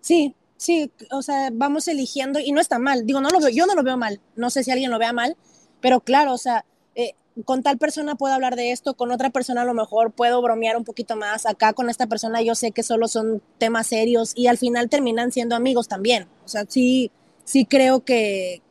Sí, 0.00 0.34
sí, 0.56 0.90
o 1.10 1.22
sea, 1.22 1.50
vamos 1.52 1.88
eligiendo 1.88 2.38
y 2.38 2.52
no 2.52 2.60
está 2.60 2.78
mal. 2.78 3.06
Digo, 3.06 3.20
no 3.20 3.30
lo 3.30 3.38
veo, 3.38 3.48
yo 3.48 3.66
no 3.66 3.74
lo 3.74 3.82
veo 3.82 3.96
mal. 3.96 4.20
No 4.36 4.50
sé 4.50 4.64
si 4.64 4.70
alguien 4.70 4.90
lo 4.90 4.98
vea 4.98 5.12
mal, 5.12 5.36
pero 5.80 6.00
claro, 6.00 6.32
o 6.32 6.38
sea, 6.38 6.64
eh, 6.94 7.14
con 7.44 7.62
tal 7.62 7.78
persona 7.78 8.14
puedo 8.14 8.34
hablar 8.34 8.56
de 8.56 8.72
esto, 8.72 8.94
con 8.94 9.10
otra 9.10 9.30
persona 9.30 9.62
a 9.62 9.64
lo 9.64 9.74
mejor 9.74 10.12
puedo 10.12 10.42
bromear 10.42 10.76
un 10.76 10.84
poquito 10.84 11.16
más. 11.16 11.46
Acá 11.46 11.72
con 11.72 11.90
esta 11.90 12.06
persona 12.06 12.42
yo 12.42 12.54
sé 12.54 12.72
que 12.72 12.82
solo 12.82 13.08
son 13.08 13.42
temas 13.58 13.86
serios 13.86 14.32
y 14.34 14.46
al 14.46 14.58
final 14.58 14.88
terminan 14.88 15.32
siendo 15.32 15.54
amigos 15.56 15.88
también. 15.88 16.26
O 16.44 16.48
sea, 16.48 16.64
sí, 16.68 17.10
sí 17.44 17.64
creo 17.64 18.04
que, 18.04 18.62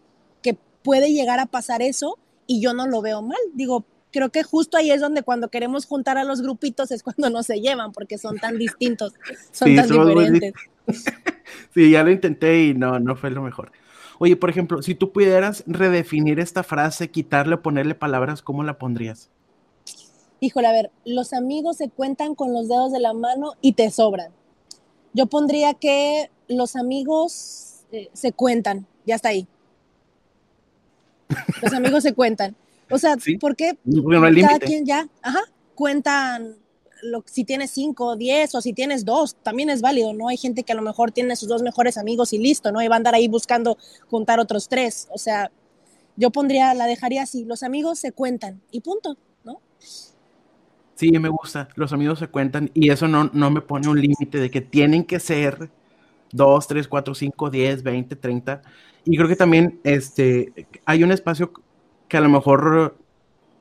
que 0.41 0.57
puede 0.83 1.11
llegar 1.13 1.39
a 1.39 1.45
pasar 1.45 1.81
eso 1.81 2.17
y 2.45 2.61
yo 2.61 2.73
no 2.73 2.87
lo 2.87 3.01
veo 3.01 3.21
mal. 3.21 3.39
Digo, 3.53 3.85
creo 4.11 4.29
que 4.29 4.43
justo 4.43 4.77
ahí 4.77 4.91
es 4.91 5.01
donde 5.01 5.23
cuando 5.23 5.49
queremos 5.49 5.85
juntar 5.85 6.17
a 6.17 6.23
los 6.23 6.41
grupitos 6.41 6.91
es 6.91 7.03
cuando 7.03 7.29
no 7.29 7.43
se 7.43 7.59
llevan, 7.61 7.91
porque 7.91 8.17
son 8.17 8.37
tan 8.37 8.57
distintos, 8.57 9.13
son 9.51 9.75
tan 9.75 9.87
diferentes. 9.87 10.53
sí, 11.73 11.91
ya 11.91 12.03
lo 12.03 12.11
intenté 12.11 12.63
y 12.63 12.73
no, 12.73 12.99
no 12.99 13.15
fue 13.15 13.29
lo 13.29 13.41
mejor. 13.41 13.71
Oye, 14.19 14.35
por 14.35 14.49
ejemplo, 14.49 14.81
si 14.81 14.95
tú 14.95 15.11
pudieras 15.11 15.63
redefinir 15.67 16.39
esta 16.39 16.63
frase, 16.63 17.11
quitarle 17.11 17.55
o 17.55 17.61
ponerle 17.61 17.95
palabras, 17.95 18.41
¿cómo 18.41 18.63
la 18.63 18.77
pondrías? 18.77 19.29
Híjole, 20.39 20.67
a 20.67 20.71
ver, 20.71 20.91
los 21.05 21.33
amigos 21.33 21.77
se 21.77 21.89
cuentan 21.89 22.35
con 22.35 22.53
los 22.53 22.67
dedos 22.67 22.91
de 22.91 22.99
la 22.99 23.13
mano 23.13 23.53
y 23.61 23.73
te 23.73 23.89
sobran. 23.89 24.31
Yo 25.13 25.25
pondría 25.27 25.73
que 25.73 26.29
los 26.47 26.75
amigos 26.75 27.81
eh, 27.91 28.09
se 28.13 28.33
cuentan, 28.33 28.85
ya 29.05 29.15
está 29.15 29.29
ahí. 29.29 29.47
Los 31.61 31.73
amigos 31.73 32.03
se 32.03 32.13
cuentan. 32.13 32.55
O 32.89 32.97
sea, 32.97 33.15
¿por 33.39 33.55
qué 33.55 33.77
cada 34.41 34.59
quien 34.59 34.85
ya, 34.85 35.07
ajá, 35.21 35.41
cuentan 35.75 36.55
lo, 37.01 37.23
si 37.25 37.43
tienes 37.43 37.71
cinco, 37.71 38.15
diez 38.15 38.53
o 38.55 38.61
si 38.61 38.73
tienes 38.73 39.05
dos, 39.05 39.35
también 39.43 39.69
es 39.69 39.81
válido, 39.81 40.13
¿no? 40.13 40.27
Hay 40.27 40.37
gente 40.37 40.63
que 40.63 40.71
a 40.71 40.75
lo 40.75 40.81
mejor 40.81 41.11
tiene 41.11 41.35
sus 41.35 41.49
dos 41.49 41.61
mejores 41.61 41.97
amigos 41.97 42.33
y 42.33 42.37
listo, 42.37 42.71
¿no? 42.71 42.81
Y 42.81 42.87
va 42.87 42.95
a 42.95 42.97
andar 42.97 43.15
ahí 43.15 43.27
buscando 43.27 43.77
juntar 44.09 44.39
otros 44.39 44.67
tres. 44.67 45.07
O 45.11 45.17
sea, 45.17 45.51
yo 46.15 46.31
pondría, 46.31 46.73
la 46.73 46.85
dejaría 46.85 47.23
así, 47.23 47.45
los 47.45 47.63
amigos 47.63 47.99
se 47.99 48.11
cuentan 48.11 48.61
y 48.71 48.81
punto, 48.81 49.17
¿no? 49.43 49.61
Sí, 50.95 51.11
me 51.11 51.29
gusta, 51.29 51.69
los 51.75 51.93
amigos 51.93 52.19
se 52.19 52.27
cuentan 52.27 52.71
y 52.73 52.89
eso 52.89 53.07
no, 53.07 53.29
no 53.33 53.51
me 53.51 53.61
pone 53.61 53.87
un 53.87 54.01
límite 54.01 54.39
de 54.39 54.49
que 54.49 54.61
tienen 54.61 55.03
que 55.03 55.19
ser 55.19 55.69
dos, 56.31 56.67
tres, 56.67 56.87
cuatro, 56.87 57.13
cinco, 57.13 57.49
diez, 57.49 57.83
veinte, 57.83 58.15
treinta. 58.15 58.61
Y 59.05 59.15
creo 59.15 59.29
que 59.29 59.35
también 59.35 59.79
este, 59.83 60.67
hay 60.85 61.03
un 61.03 61.11
espacio 61.11 61.51
que 62.07 62.17
a 62.17 62.21
lo 62.21 62.29
mejor 62.29 62.97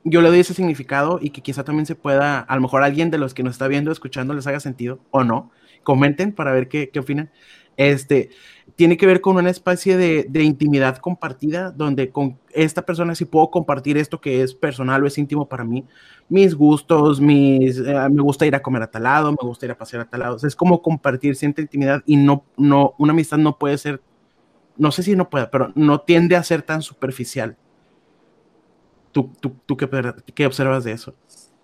yo 0.03 0.21
le 0.21 0.29
doy 0.29 0.39
ese 0.39 0.53
significado 0.53 1.19
y 1.21 1.31
que 1.31 1.41
quizá 1.41 1.63
también 1.63 1.85
se 1.85 1.95
pueda, 1.95 2.39
a 2.39 2.55
lo 2.55 2.61
mejor 2.61 2.83
alguien 2.83 3.11
de 3.11 3.17
los 3.17 3.33
que 3.33 3.43
nos 3.43 3.53
está 3.53 3.67
viendo, 3.67 3.91
escuchando, 3.91 4.33
les 4.33 4.47
haga 4.47 4.59
sentido 4.59 4.99
o 5.11 5.23
no. 5.23 5.51
Comenten 5.83 6.33
para 6.33 6.51
ver 6.51 6.67
qué, 6.67 6.89
qué 6.89 6.99
opinan. 6.99 7.31
Este, 7.77 8.31
tiene 8.75 8.97
que 8.97 9.05
ver 9.05 9.21
con 9.21 9.37
una 9.37 9.51
especie 9.51 9.97
de, 9.97 10.43
intimidad 10.43 10.97
compartida, 10.97 11.71
donde 11.71 12.11
con 12.11 12.39
esta 12.51 12.83
persona 12.83 13.13
sí 13.15 13.25
puedo 13.25 13.49
compartir 13.51 13.97
esto 13.97 14.19
que 14.19 14.41
es 14.41 14.55
personal 14.55 15.03
o 15.03 15.07
es 15.07 15.17
íntimo 15.17 15.47
para 15.47 15.63
mí, 15.63 15.85
mis 16.27 16.55
gustos, 16.55 17.21
mis, 17.21 17.77
eh, 17.77 18.09
me 18.11 18.21
gusta 18.21 18.45
ir 18.45 18.55
a 18.55 18.61
comer 18.61 18.81
a 18.81 18.91
tal 18.91 19.03
lado, 19.03 19.31
me 19.31 19.37
gusta 19.41 19.67
ir 19.67 19.71
a 19.71 19.77
pasear 19.77 20.01
a 20.01 20.05
tal 20.09 20.19
lado. 20.21 20.37
es 20.45 20.55
como 20.55 20.81
compartir 20.81 21.35
cierta 21.35 21.61
intimidad 21.61 22.01
y 22.05 22.17
no, 22.17 22.43
no, 22.57 22.95
una 22.97 23.13
amistad 23.13 23.37
no 23.37 23.57
puede 23.57 23.77
ser, 23.77 24.01
no 24.75 24.91
sé 24.91 25.03
si 25.03 25.15
no 25.15 25.29
puede, 25.29 25.47
pero 25.47 25.71
no 25.75 26.01
tiende 26.01 26.35
a 26.35 26.43
ser 26.43 26.63
tan 26.63 26.81
superficial 26.81 27.57
¿Tú, 29.17 29.31
tú, 29.39 29.55
tú 29.65 29.75
qué, 29.75 29.89
qué, 30.35 30.45
observas 30.45 30.83
de 30.83 30.91
eso? 30.91 31.15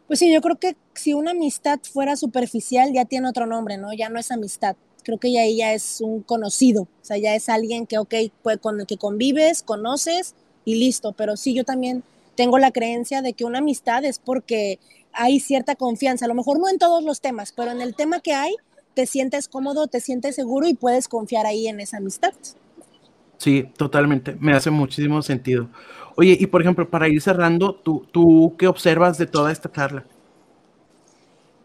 Pues 0.08 0.18
sí, 0.18 0.34
yo 0.34 0.42
creo 0.42 0.56
que 0.58 0.76
si 0.96 1.14
una 1.14 1.32
amistad 1.32 1.80
fuera 1.84 2.16
superficial 2.16 2.92
ya 2.92 3.06
tiene 3.06 3.30
otro 3.30 3.46
nombre, 3.46 3.78
¿no? 3.78 3.94
Ya 3.94 4.10
no 4.10 4.20
es 4.20 4.32
amistad. 4.32 4.76
Creo 5.04 5.20
que 5.20 5.32
ya 5.32 5.44
ella 5.44 5.72
es 5.74 6.02
un 6.02 6.24
conocido, 6.24 6.82
o 6.84 7.06
sea, 7.06 7.18
ya 7.18 7.36
es 7.36 7.50
alguien 7.50 7.86
que, 7.86 8.00
ok, 8.00 8.16
pues, 8.42 8.58
con 8.58 8.80
el 8.80 8.88
que 8.88 8.98
convives, 8.98 9.62
conoces 9.62 10.34
y 10.66 10.80
listo. 10.80 11.12
Pero 11.12 11.38
sí, 11.38 11.54
yo 11.54 11.64
también 11.64 12.02
tengo 12.34 12.58
la 12.58 12.72
creencia 12.72 13.22
de 13.22 13.34
que 13.34 13.46
una 13.46 13.60
amistad 13.60 14.04
es 14.04 14.18
porque 14.18 14.80
hay 15.12 15.40
cierta 15.40 15.76
confianza, 15.76 16.26
a 16.26 16.30
lo 16.30 16.34
mejor 16.34 16.58
no 16.58 16.70
en 16.70 16.80
todos 16.80 17.04
los 17.04 17.22
temas, 17.22 17.54
pero 17.56 17.70
en 17.70 17.82
el 17.82 17.94
tema 17.94 18.20
que 18.20 18.34
hay, 18.34 18.56
te 18.96 19.06
sientes 19.06 19.48
cómodo, 19.48 19.86
te 19.86 20.00
sientes 20.00 20.34
seguro 20.34 20.68
y 20.68 20.74
puedes 20.74 21.08
confiar 21.08 21.46
ahí 21.46 21.68
en 21.68 21.82
esa 21.82 21.98
amistad. 21.98 22.34
Sí, 23.38 23.66
totalmente, 23.78 24.38
me 24.40 24.54
hace 24.54 24.72
muchísimo 24.72 25.22
sentido. 25.22 25.70
Oye, 26.16 26.38
y 26.40 26.48
por 26.48 26.62
ejemplo, 26.62 26.90
para 26.90 27.08
ir 27.08 27.22
cerrando, 27.22 27.76
¿tú, 27.76 28.06
¿tú 28.12 28.56
qué 28.58 28.68
observas 28.68 29.18
de 29.18 29.26
toda 29.26 29.52
esta 29.52 29.72
charla? 29.72 30.06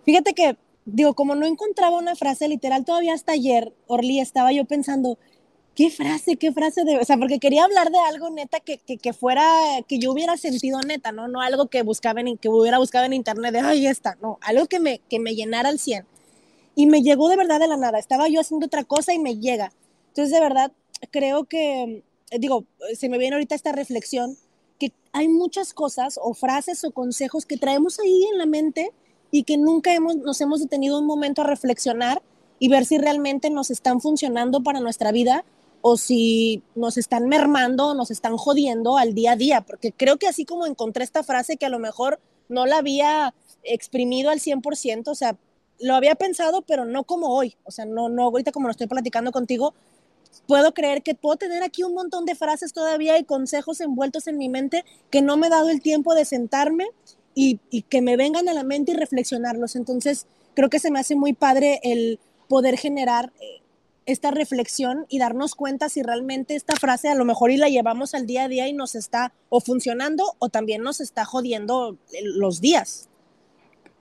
Fíjate 0.04 0.32
que, 0.32 0.56
digo, 0.86 1.14
como 1.14 1.34
no 1.34 1.46
encontraba 1.46 1.98
una 1.98 2.16
frase 2.16 2.48
literal, 2.48 2.84
todavía 2.84 3.12
hasta 3.12 3.32
ayer, 3.32 3.74
Orly, 3.86 4.20
estaba 4.20 4.52
yo 4.52 4.64
pensando, 4.64 5.18
¿qué 5.74 5.90
frase, 5.90 6.36
qué 6.36 6.50
frase 6.50 6.84
de, 6.84 6.98
o 6.98 7.04
sea, 7.04 7.18
porque 7.18 7.38
quería 7.38 7.64
hablar 7.64 7.90
de 7.90 7.98
algo 7.98 8.30
neta 8.30 8.58
que, 8.60 8.78
que, 8.78 8.96
que, 8.96 9.12
fuera, 9.12 9.44
que 9.86 9.98
yo 9.98 10.10
hubiera 10.12 10.36
sentido 10.38 10.80
neta, 10.80 11.12
¿no? 11.12 11.28
No 11.28 11.42
algo 11.42 11.66
que 11.66 11.82
buscaba 11.82 12.20
en, 12.20 12.38
que 12.38 12.48
hubiera 12.48 12.78
buscado 12.78 13.04
en 13.04 13.12
internet 13.12 13.52
de, 13.52 13.60
ay, 13.60 13.86
está, 13.86 14.16
no, 14.22 14.38
algo 14.40 14.66
que 14.66 14.80
me, 14.80 15.00
que 15.10 15.20
me 15.20 15.34
llenara 15.34 15.68
al 15.68 15.78
100. 15.78 16.06
Y 16.74 16.86
me 16.86 17.02
llegó 17.02 17.28
de 17.28 17.36
verdad 17.36 17.60
de 17.60 17.68
la 17.68 17.76
nada, 17.76 17.98
estaba 17.98 18.28
yo 18.28 18.40
haciendo 18.40 18.66
otra 18.66 18.84
cosa 18.84 19.12
y 19.12 19.18
me 19.18 19.36
llega. 19.36 19.72
Entonces, 20.08 20.32
de 20.32 20.40
verdad, 20.40 20.72
creo 21.10 21.44
que 21.44 22.02
digo, 22.32 22.64
se 22.96 23.08
me 23.08 23.18
viene 23.18 23.36
ahorita 23.36 23.54
esta 23.54 23.72
reflexión, 23.72 24.36
que 24.78 24.92
hay 25.12 25.28
muchas 25.28 25.74
cosas 25.74 26.18
o 26.22 26.34
frases 26.34 26.84
o 26.84 26.90
consejos 26.90 27.46
que 27.46 27.56
traemos 27.56 27.98
ahí 27.98 28.24
en 28.30 28.38
la 28.38 28.46
mente 28.46 28.92
y 29.30 29.42
que 29.42 29.56
nunca 29.56 29.94
hemos, 29.94 30.16
nos 30.16 30.40
hemos 30.40 30.60
detenido 30.60 30.98
un 30.98 31.06
momento 31.06 31.42
a 31.42 31.46
reflexionar 31.46 32.22
y 32.58 32.68
ver 32.68 32.86
si 32.86 32.98
realmente 32.98 33.50
nos 33.50 33.70
están 33.70 34.00
funcionando 34.00 34.62
para 34.62 34.80
nuestra 34.80 35.12
vida 35.12 35.44
o 35.80 35.96
si 35.96 36.62
nos 36.74 36.96
están 36.96 37.28
mermando 37.28 37.88
o 37.88 37.94
nos 37.94 38.10
están 38.10 38.36
jodiendo 38.36 38.96
al 38.96 39.14
día 39.14 39.32
a 39.32 39.36
día, 39.36 39.60
porque 39.60 39.92
creo 39.92 40.16
que 40.16 40.26
así 40.26 40.44
como 40.44 40.66
encontré 40.66 41.04
esta 41.04 41.22
frase 41.22 41.56
que 41.56 41.66
a 41.66 41.70
lo 41.70 41.78
mejor 41.78 42.20
no 42.48 42.66
la 42.66 42.78
había 42.78 43.34
exprimido 43.62 44.30
al 44.30 44.40
100%, 44.40 45.08
o 45.08 45.14
sea, 45.14 45.36
lo 45.80 45.94
había 45.94 46.16
pensado, 46.16 46.62
pero 46.62 46.84
no 46.84 47.04
como 47.04 47.28
hoy, 47.28 47.56
o 47.64 47.70
sea, 47.70 47.84
no, 47.84 48.08
no 48.08 48.24
ahorita 48.24 48.50
como 48.50 48.66
lo 48.66 48.72
estoy 48.72 48.88
platicando 48.88 49.30
contigo, 49.30 49.74
puedo 50.46 50.72
creer 50.72 51.02
que 51.02 51.14
puedo 51.14 51.36
tener 51.36 51.62
aquí 51.62 51.82
un 51.82 51.94
montón 51.94 52.24
de 52.24 52.34
frases 52.34 52.72
todavía 52.72 53.18
y 53.18 53.24
consejos 53.24 53.80
envueltos 53.80 54.26
en 54.26 54.38
mi 54.38 54.48
mente 54.48 54.84
que 55.10 55.22
no 55.22 55.36
me 55.36 55.48
he 55.48 55.50
dado 55.50 55.68
el 55.68 55.80
tiempo 55.80 56.14
de 56.14 56.24
sentarme 56.24 56.86
y, 57.34 57.60
y, 57.70 57.82
que 57.82 58.00
me 58.00 58.16
vengan 58.16 58.48
a 58.48 58.54
la 58.54 58.64
mente 58.64 58.92
y 58.92 58.94
reflexionarlos. 58.96 59.76
Entonces, 59.76 60.26
creo 60.54 60.70
que 60.70 60.80
se 60.80 60.90
me 60.90 60.98
hace 60.98 61.14
muy 61.14 61.34
padre 61.34 61.80
el 61.84 62.18
poder 62.48 62.76
generar 62.78 63.32
eh, 63.40 63.62
esta 64.06 64.30
reflexión 64.30 65.04
y 65.10 65.18
darnos 65.18 65.54
cuenta 65.54 65.90
si 65.90 66.02
realmente 66.02 66.56
esta 66.56 66.74
frase 66.76 67.08
a 67.08 67.14
lo 67.14 67.26
mejor 67.26 67.50
y 67.50 67.58
la 67.58 67.68
llevamos 67.68 68.14
al 68.14 68.26
día 68.26 68.44
a 68.44 68.48
día 68.48 68.66
y 68.66 68.72
nos 68.72 68.94
está 68.94 69.34
o 69.50 69.60
funcionando 69.60 70.34
o 70.38 70.48
también 70.48 70.82
nos 70.82 71.00
está 71.00 71.26
jodiendo 71.26 71.98
los 72.22 72.62
días. 72.62 73.08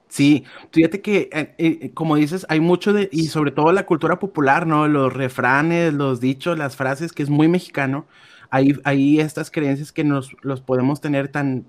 Sí, 0.09 0.45
fíjate 0.71 1.01
que, 1.01 1.29
eh, 1.33 1.53
eh, 1.57 1.91
como 1.93 2.15
dices, 2.15 2.45
hay 2.49 2.59
mucho 2.61 2.93
de, 2.93 3.09
y 3.11 3.27
sobre 3.27 3.51
todo 3.51 3.71
la 3.73 3.85
cultura 3.85 4.19
popular, 4.19 4.65
¿no? 4.65 4.87
Los 4.87 5.13
refranes, 5.13 5.93
los 5.93 6.21
dichos, 6.21 6.57
las 6.57 6.75
frases, 6.77 7.11
que 7.11 7.23
es 7.23 7.29
muy 7.29 7.47
mexicano. 7.49 8.07
Hay, 8.49 9.19
estas 9.19 9.51
creencias 9.51 9.91
que 9.91 10.05
nos 10.05 10.31
los 10.41 10.61
podemos 10.61 11.01
tener 11.01 11.27
tan, 11.27 11.65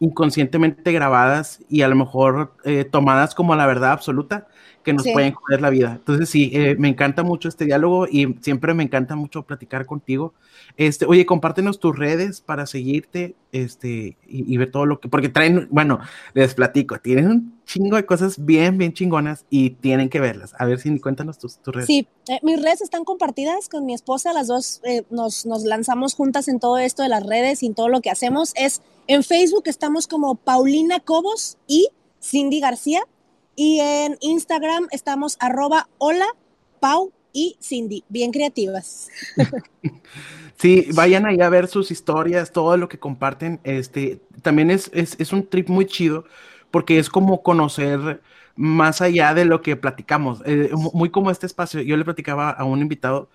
inconscientemente 0.00 0.92
grabadas 0.92 1.60
y 1.70 1.82
a 1.82 1.88
lo 1.88 1.96
mejor 1.96 2.54
eh, 2.64 2.84
tomadas 2.84 3.34
como 3.34 3.54
la 3.56 3.66
verdad 3.66 3.92
absoluta 3.92 4.46
que 4.86 4.92
nos 4.92 5.02
pueden 5.02 5.32
joder 5.32 5.60
la 5.60 5.68
vida. 5.68 5.94
Entonces 5.96 6.28
sí, 6.30 6.48
eh, 6.54 6.76
me 6.78 6.86
encanta 6.86 7.24
mucho 7.24 7.48
este 7.48 7.64
diálogo 7.64 8.06
y 8.06 8.36
siempre 8.40 8.72
me 8.72 8.84
encanta 8.84 9.16
mucho 9.16 9.42
platicar 9.42 9.84
contigo. 9.84 10.32
Este, 10.76 11.06
oye, 11.06 11.26
compártenos 11.26 11.80
tus 11.80 11.98
redes 11.98 12.40
para 12.40 12.66
seguirte 12.66 13.34
este, 13.50 14.16
y, 14.28 14.56
ver 14.56 14.70
todo 14.70 14.86
lo 14.86 15.00
que, 15.00 15.08
porque 15.08 15.28
traen, 15.28 15.66
bueno, 15.72 15.98
les 16.34 16.54
platico, 16.54 17.00
tienen 17.00 17.26
un 17.26 17.60
chingo 17.64 17.96
de 17.96 18.06
cosas 18.06 18.44
bien, 18.46 18.78
bien 18.78 18.92
chingonas 18.92 19.44
y 19.50 19.70
tienen 19.70 20.08
que 20.08 20.20
verlas. 20.20 20.54
A 20.56 20.66
ver 20.66 20.78
si 20.78 21.00
cuéntanos 21.00 21.40
tus, 21.40 21.58
redes. 21.66 21.88
Sí, 21.88 22.06
eh, 22.28 22.38
mis 22.44 22.62
redes 22.62 22.80
están 22.80 23.02
compartidas 23.02 23.68
con 23.68 23.86
mi 23.86 23.92
esposa, 23.92 24.32
las 24.32 24.46
dos 24.46 24.80
eh, 24.84 25.02
nos, 25.10 25.46
nos 25.46 25.64
lanzamos 25.64 26.14
juntas 26.14 26.46
en 26.46 26.60
todo 26.60 26.78
esto 26.78 27.02
de 27.02 27.08
las 27.08 27.26
redes 27.26 27.64
y 27.64 27.66
en 27.66 27.74
todo 27.74 27.88
lo 27.88 28.00
que 28.02 28.10
hacemos. 28.10 28.52
Es 28.54 28.82
en 29.08 29.24
Facebook 29.24 29.64
estamos 29.66 30.06
como 30.06 30.36
Paulina 30.36 31.00
Cobos 31.00 31.58
y 31.66 31.88
Cindy 32.22 32.60
García 32.60 33.02
y 33.56 33.80
en 33.80 34.16
Instagram 34.20 34.86
estamos 34.92 35.36
arroba 35.40 35.88
hola, 35.98 36.26
Pau 36.78 37.10
y 37.32 37.56
Cindy, 37.60 38.04
bien 38.08 38.30
creativas. 38.30 39.08
Sí, 40.58 40.88
vayan 40.94 41.26
ahí 41.26 41.38
a 41.42 41.50
ver 41.50 41.68
sus 41.68 41.90
historias, 41.90 42.50
todo 42.50 42.78
lo 42.78 42.88
que 42.88 42.98
comparten. 42.98 43.60
Este, 43.62 44.22
también 44.40 44.70
es, 44.70 44.90
es, 44.94 45.32
un 45.32 45.46
trip 45.46 45.68
muy 45.68 45.84
chido 45.84 46.24
porque 46.70 46.98
es 46.98 47.10
como 47.10 47.42
conocer 47.42 48.22
más 48.54 49.02
allá 49.02 49.34
de 49.34 49.44
lo 49.44 49.60
que 49.60 49.76
platicamos. 49.76 50.42
Eh, 50.46 50.70
muy 50.94 51.10
como 51.10 51.30
este 51.30 51.44
espacio, 51.44 51.82
yo 51.82 51.96
le 51.98 52.04
platicaba 52.04 52.50
a 52.50 52.64
un 52.64 52.80
invitado 52.80 53.28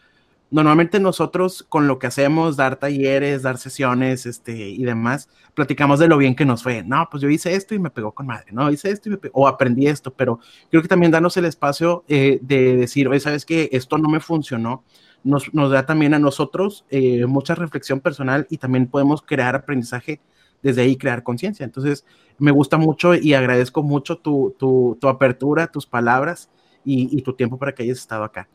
normalmente 0.51 0.99
nosotros 0.99 1.65
con 1.67 1.87
lo 1.87 1.97
que 1.97 2.07
hacemos, 2.07 2.57
dar 2.57 2.75
talleres, 2.75 3.41
dar 3.41 3.57
sesiones, 3.57 4.25
este, 4.25 4.69
y 4.69 4.83
demás, 4.83 5.29
platicamos 5.53 5.99
de 5.99 6.09
lo 6.09 6.17
bien 6.17 6.35
que 6.35 6.45
nos 6.45 6.61
fue. 6.61 6.83
No, 6.83 7.07
pues 7.09 7.23
yo 7.23 7.29
hice 7.29 7.55
esto 7.55 7.73
y 7.73 7.79
me 7.79 7.89
pegó 7.89 8.11
con 8.11 8.27
madre, 8.27 8.51
no, 8.51 8.69
hice 8.69 8.91
esto 8.91 9.09
y 9.09 9.13
me 9.13 9.17
pegó, 9.17 9.41
o 9.41 9.47
aprendí 9.47 9.87
esto, 9.87 10.13
pero 10.13 10.39
creo 10.69 10.81
que 10.81 10.89
también 10.89 11.11
darnos 11.11 11.37
el 11.37 11.45
espacio 11.45 12.03
eh, 12.07 12.39
de 12.41 12.75
decir, 12.75 13.07
oye, 13.07 13.19
¿sabes 13.19 13.45
qué? 13.45 13.69
Esto 13.71 13.97
no 13.97 14.09
me 14.09 14.19
funcionó. 14.19 14.83
Nos, 15.23 15.53
nos 15.53 15.71
da 15.71 15.85
también 15.85 16.13
a 16.15 16.19
nosotros 16.19 16.85
eh, 16.89 17.25
mucha 17.27 17.55
reflexión 17.55 17.99
personal 18.01 18.47
y 18.49 18.57
también 18.57 18.87
podemos 18.87 19.21
crear 19.21 19.55
aprendizaje 19.55 20.19
desde 20.63 20.81
ahí, 20.81 20.97
crear 20.97 21.23
conciencia. 21.23 21.63
Entonces, 21.63 22.05
me 22.39 22.51
gusta 22.51 22.77
mucho 22.77 23.15
y 23.15 23.33
agradezco 23.35 23.83
mucho 23.83 24.17
tu, 24.17 24.55
tu, 24.57 24.97
tu 24.99 25.07
apertura, 25.07 25.67
tus 25.67 25.85
palabras 25.85 26.49
y, 26.83 27.15
y 27.17 27.21
tu 27.21 27.33
tiempo 27.33 27.57
para 27.57 27.73
que 27.73 27.83
hayas 27.83 27.99
estado 27.99 28.23
acá. 28.23 28.47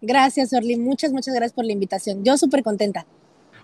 Gracias, 0.00 0.52
Orly. 0.52 0.76
Muchas, 0.76 1.12
muchas 1.12 1.34
gracias 1.34 1.52
por 1.52 1.64
la 1.64 1.72
invitación. 1.72 2.24
Yo 2.24 2.36
súper 2.36 2.62
contenta. 2.62 3.06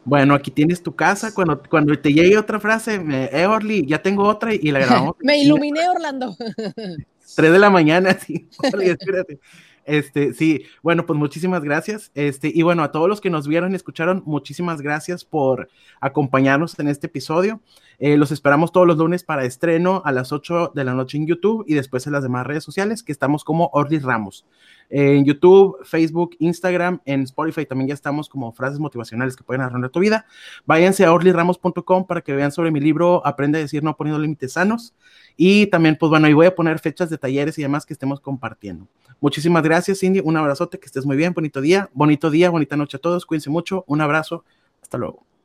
Bueno, 0.04 0.34
aquí 0.34 0.50
tienes 0.50 0.82
tu 0.82 0.94
casa. 0.94 1.34
Cuando, 1.34 1.60
cuando 1.62 1.98
te 1.98 2.12
llegue 2.12 2.38
otra 2.38 2.60
frase, 2.60 2.98
me, 2.98 3.24
eh, 3.24 3.46
Orly, 3.46 3.84
ya 3.86 4.00
tengo 4.00 4.24
otra 4.24 4.54
y, 4.54 4.70
la 4.70 4.80
grabamos. 4.80 5.16
me 5.20 5.38
iluminé, 5.38 5.88
Orlando. 5.88 6.36
Tres 7.36 7.52
de 7.52 7.58
la 7.58 7.70
mañana, 7.70 8.16
sí. 8.18 8.48
Orly, 8.72 8.90
espérate. 8.90 9.40
Este, 9.84 10.34
sí, 10.34 10.64
bueno, 10.82 11.06
pues 11.06 11.18
muchísimas 11.18 11.62
gracias. 11.62 12.10
Este, 12.14 12.50
y 12.52 12.62
bueno, 12.62 12.82
a 12.82 12.92
todos 12.92 13.08
los 13.08 13.20
que 13.20 13.30
nos 13.30 13.48
vieron 13.48 13.72
y 13.72 13.76
escucharon, 13.76 14.22
muchísimas 14.26 14.80
gracias 14.80 15.24
por 15.24 15.68
acompañarnos 16.00 16.78
en 16.78 16.88
este 16.88 17.06
episodio. 17.06 17.60
Eh, 17.98 18.16
los 18.16 18.30
esperamos 18.30 18.72
todos 18.72 18.86
los 18.86 18.98
lunes 18.98 19.24
para 19.24 19.44
estreno 19.44 20.02
a 20.04 20.12
las 20.12 20.32
8 20.32 20.72
de 20.74 20.84
la 20.84 20.94
noche 20.94 21.16
en 21.16 21.26
YouTube 21.26 21.64
y 21.66 21.74
después 21.74 22.06
en 22.06 22.12
las 22.12 22.22
demás 22.22 22.46
redes 22.46 22.64
sociales, 22.64 23.02
que 23.02 23.12
estamos 23.12 23.44
como 23.44 23.70
Orly 23.72 23.98
Ramos. 23.98 24.44
en 24.88 25.24
YouTube, 25.24 25.78
Facebook, 25.84 26.36
Instagram, 26.38 27.00
en 27.04 27.22
Spotify 27.22 27.66
también 27.66 27.88
ya 27.88 27.94
estamos 27.94 28.28
como 28.28 28.52
frases 28.52 28.78
motivacionales 28.78 29.34
que 29.34 29.42
pueden 29.42 29.62
arruinar 29.62 29.90
tu 29.90 29.98
vida. 29.98 30.26
Váyanse 30.64 31.04
a 31.04 31.12
orlyramos.com 31.12 32.06
para 32.06 32.20
que 32.20 32.32
vean 32.34 32.52
sobre 32.52 32.70
mi 32.70 32.78
libro 32.78 33.26
Aprende 33.26 33.58
a 33.58 33.62
decir 33.62 33.82
no 33.82 33.96
poniendo 33.96 34.20
límites 34.20 34.52
sanos. 34.52 34.94
Y 35.36 35.66
también, 35.66 35.96
pues 35.98 36.10
bueno, 36.10 36.26
ahí 36.26 36.32
voy 36.32 36.46
a 36.46 36.54
poner 36.54 36.78
fechas 36.78 37.10
de 37.10 37.18
talleres 37.18 37.58
y 37.58 37.62
demás 37.62 37.84
que 37.84 37.92
estemos 37.92 38.20
compartiendo. 38.20 38.86
Muchísimas 39.20 39.62
gracias, 39.62 40.00
Cindy. 40.00 40.20
Un 40.20 40.36
abrazote, 40.36 40.78
que 40.78 40.86
estés 40.86 41.06
muy 41.06 41.16
bien. 41.16 41.32
Bonito 41.34 41.60
día, 41.60 41.90
bonito 41.92 42.30
día, 42.30 42.50
bonita 42.50 42.76
noche 42.76 42.98
a 42.98 43.00
todos. 43.00 43.26
Cuídense 43.26 43.50
mucho. 43.50 43.84
Un 43.86 44.00
abrazo. 44.00 44.44
Hasta 44.82 44.98
luego. 44.98 45.35